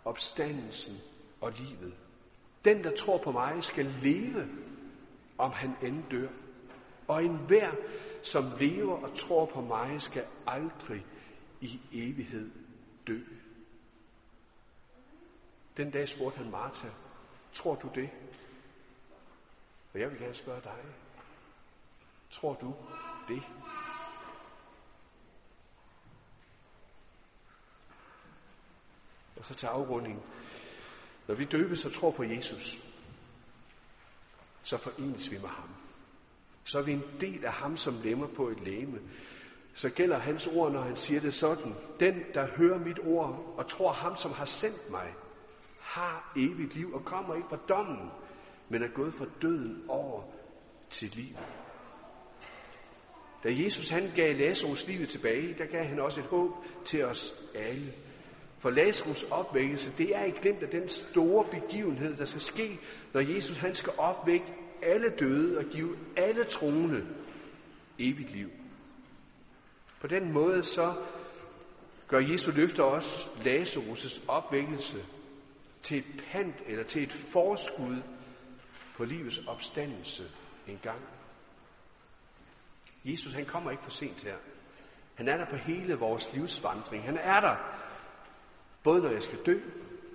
opstandelsen 0.05 0.97
og 1.41 1.53
livet. 1.53 1.95
Den, 2.65 2.85
der 2.85 2.97
tror 2.97 3.19
på 3.19 3.33
mig, 3.33 3.65
skal 3.65 3.85
leve, 3.85 4.49
om 5.39 5.53
han 5.53 5.77
end 5.83 6.05
dør. 6.11 6.29
Og 7.09 7.25
enhver, 7.25 7.71
som 8.23 8.45
lever 8.59 8.97
og 9.03 9.17
tror 9.17 9.47
på 9.47 9.61
mig, 9.61 10.03
skal 10.03 10.27
aldrig 10.47 11.07
i 11.61 11.81
evighed 11.93 12.51
dø. 13.07 13.19
Den 15.77 15.91
dag 15.91 16.09
spurgte 16.09 16.39
han 16.39 16.51
Martha, 16.51 16.89
tror 17.53 17.75
du 17.75 17.91
det? 17.95 18.11
Og 19.95 20.01
jeg 20.01 20.11
vil 20.11 20.21
gerne 20.21 20.35
spørge 20.35 20.61
dig, 20.61 20.85
tror 22.31 22.55
du 22.55 22.75
det? 23.29 23.43
Og 29.41 29.47
så 29.47 29.55
til 29.55 29.67
afrunding. 29.67 30.23
Når 31.27 31.35
vi 31.35 31.45
døbes 31.45 31.85
og 31.85 31.93
tror 31.93 32.11
på 32.11 32.23
Jesus, 32.23 32.79
så 34.63 34.77
forenes 34.77 35.31
vi 35.31 35.39
med 35.39 35.49
ham. 35.49 35.69
Så 36.65 36.79
er 36.79 36.83
vi 36.83 36.93
en 36.93 37.05
del 37.21 37.45
af 37.45 37.53
ham, 37.53 37.77
som 37.77 37.95
lemmer 38.05 38.27
på 38.27 38.49
et 38.49 38.61
læme. 38.61 38.99
Så 39.75 39.91
gælder 39.91 40.19
hans 40.19 40.47
ord, 40.47 40.73
når 40.73 40.81
han 40.81 40.97
siger 40.97 41.21
det 41.21 41.35
sådan. 41.35 41.75
Den, 42.01 42.25
der 42.35 42.47
hører 42.47 42.79
mit 42.79 42.99
ord 42.99 43.55
og 43.57 43.69
tror 43.69 43.93
ham, 43.93 44.17
som 44.17 44.33
har 44.33 44.45
sendt 44.45 44.91
mig, 44.91 45.15
har 45.81 46.33
evigt 46.37 46.75
liv 46.75 46.95
og 46.95 47.05
kommer 47.05 47.35
ikke 47.35 47.49
fra 47.49 47.59
dommen, 47.69 48.11
men 48.69 48.83
er 48.83 48.89
gået 48.89 49.15
fra 49.15 49.27
døden 49.43 49.85
over 49.89 50.23
til 50.91 51.11
liv. 51.11 51.37
Da 53.45 53.49
Jesus 53.65 53.91
han 53.91 54.11
gav 54.17 54.37
Lazarus 54.37 54.87
livet 54.87 55.09
tilbage, 55.09 55.55
der 55.59 55.67
gav 55.67 55.85
han 55.85 56.01
også 56.01 56.21
et 56.21 56.27
håb 56.27 56.51
til 56.85 57.05
os 57.05 57.35
alle. 57.55 57.95
For 58.61 58.71
Lazarus 58.71 59.23
opvækkelse, 59.23 59.93
det 59.99 60.17
er 60.17 60.25
i 60.25 60.31
glemt 60.31 60.63
af 60.63 60.69
den 60.69 60.89
store 60.89 61.45
begivenhed, 61.45 62.17
der 62.17 62.25
skal 62.25 62.41
ske, 62.41 62.79
når 63.13 63.21
Jesus 63.21 63.57
han 63.57 63.75
skal 63.75 63.93
opvække 63.99 64.47
alle 64.83 65.11
døde 65.11 65.59
og 65.59 65.65
give 65.65 65.97
alle 66.17 66.45
troende 66.45 67.07
evigt 67.99 68.31
liv. 68.31 68.51
På 70.01 70.07
den 70.07 70.33
måde 70.33 70.63
så 70.63 70.95
gør 72.09 72.19
Jesu 72.19 72.53
løfter 72.53 72.83
også 72.83 73.27
Lazarus' 73.27 74.31
opvækkelse 74.31 74.99
til 75.83 75.99
et 75.99 76.25
pant 76.33 76.57
eller 76.67 76.85
til 76.85 77.03
et 77.03 77.13
forskud 77.13 77.97
på 78.97 79.05
livets 79.05 79.41
opstandelse 79.47 80.25
en 80.67 80.81
gang. 80.83 81.01
Jesus 83.05 83.33
han 83.33 83.45
kommer 83.45 83.71
ikke 83.71 83.85
for 83.85 83.91
sent 83.91 84.23
her. 84.23 84.37
Han 85.15 85.29
er 85.29 85.37
der 85.37 85.47
på 85.47 85.57
hele 85.57 85.95
vores 85.95 86.35
livsvandring. 86.35 87.05
Han 87.05 87.17
er 87.17 87.41
der 87.41 87.57
Både 88.83 89.03
når 89.03 89.11
jeg 89.11 89.23
skal 89.23 89.47
dø, 89.47 89.61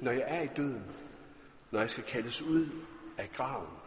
når 0.01 0.11
jeg 0.11 0.23
er 0.27 0.41
i 0.41 0.49
døden, 0.57 0.85
når 1.71 1.79
jeg 1.79 1.89
skal 1.89 2.03
kaldes 2.03 2.41
ud 2.41 2.69
af 3.17 3.31
graven. 3.31 3.77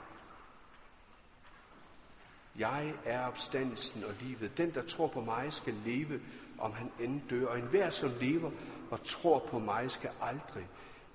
Jeg 2.58 2.94
er 3.04 3.26
opstandelsen 3.26 4.04
og 4.04 4.14
livet. 4.20 4.56
Den, 4.56 4.74
der 4.74 4.82
tror 4.82 5.08
på 5.08 5.20
mig, 5.20 5.52
skal 5.52 5.74
leve, 5.84 6.20
om 6.58 6.72
han 6.72 6.92
end 7.00 7.28
dør. 7.30 7.46
Og 7.46 7.58
enhver, 7.58 7.90
som 7.90 8.10
lever 8.20 8.50
og 8.90 9.04
tror 9.04 9.38
på 9.38 9.58
mig, 9.58 9.90
skal 9.90 10.10
aldrig 10.20 10.68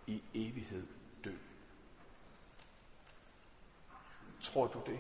i 0.08 0.22
evighed 0.34 0.88
dø. 1.24 1.32
Tror 4.42 4.68
du 4.68 4.82
det? 4.86 5.00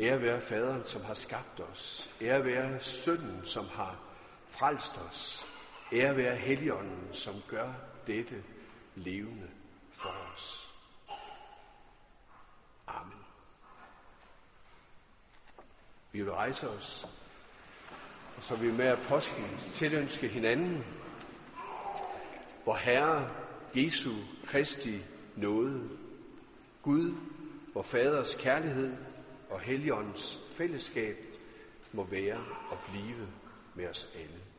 Ære 0.00 0.22
være 0.22 0.40
faderen, 0.40 0.84
som 0.84 1.04
har 1.04 1.14
skabt 1.14 1.60
os. 1.60 2.10
Ære 2.20 2.44
være 2.44 2.80
sønnen, 2.80 3.46
som 3.46 3.64
har 3.68 4.09
frelst 4.50 4.98
os. 4.98 5.46
Ære 5.92 6.16
være 6.16 6.36
Helligånden, 6.36 7.08
som 7.12 7.34
gør 7.48 7.72
dette 8.06 8.44
levende 8.94 9.50
for 9.92 10.14
os. 10.34 10.74
Amen. 12.86 13.24
Vi 16.12 16.22
vil 16.22 16.32
rejse 16.32 16.68
os, 16.68 17.08
og 18.36 18.42
så 18.42 18.56
vil 18.56 18.72
vi 18.72 18.76
med 18.76 18.86
apostlen 18.86 19.60
tilønske 19.74 20.28
hinanden, 20.28 20.84
hvor 22.64 22.74
Herre 22.74 23.30
Jesu 23.74 24.12
Kristi 24.46 25.04
nåde, 25.36 25.88
Gud, 26.82 27.14
hvor 27.72 27.82
Faders 27.82 28.34
kærlighed 28.34 28.96
og 29.50 29.60
Helligåndens 29.60 30.40
fællesskab 30.50 31.16
må 31.92 32.04
være 32.04 32.38
og 32.70 32.78
blive 32.90 33.28
med 33.80 33.88
os 33.88 34.08
alle. 34.14 34.24
Amen. 34.24 34.49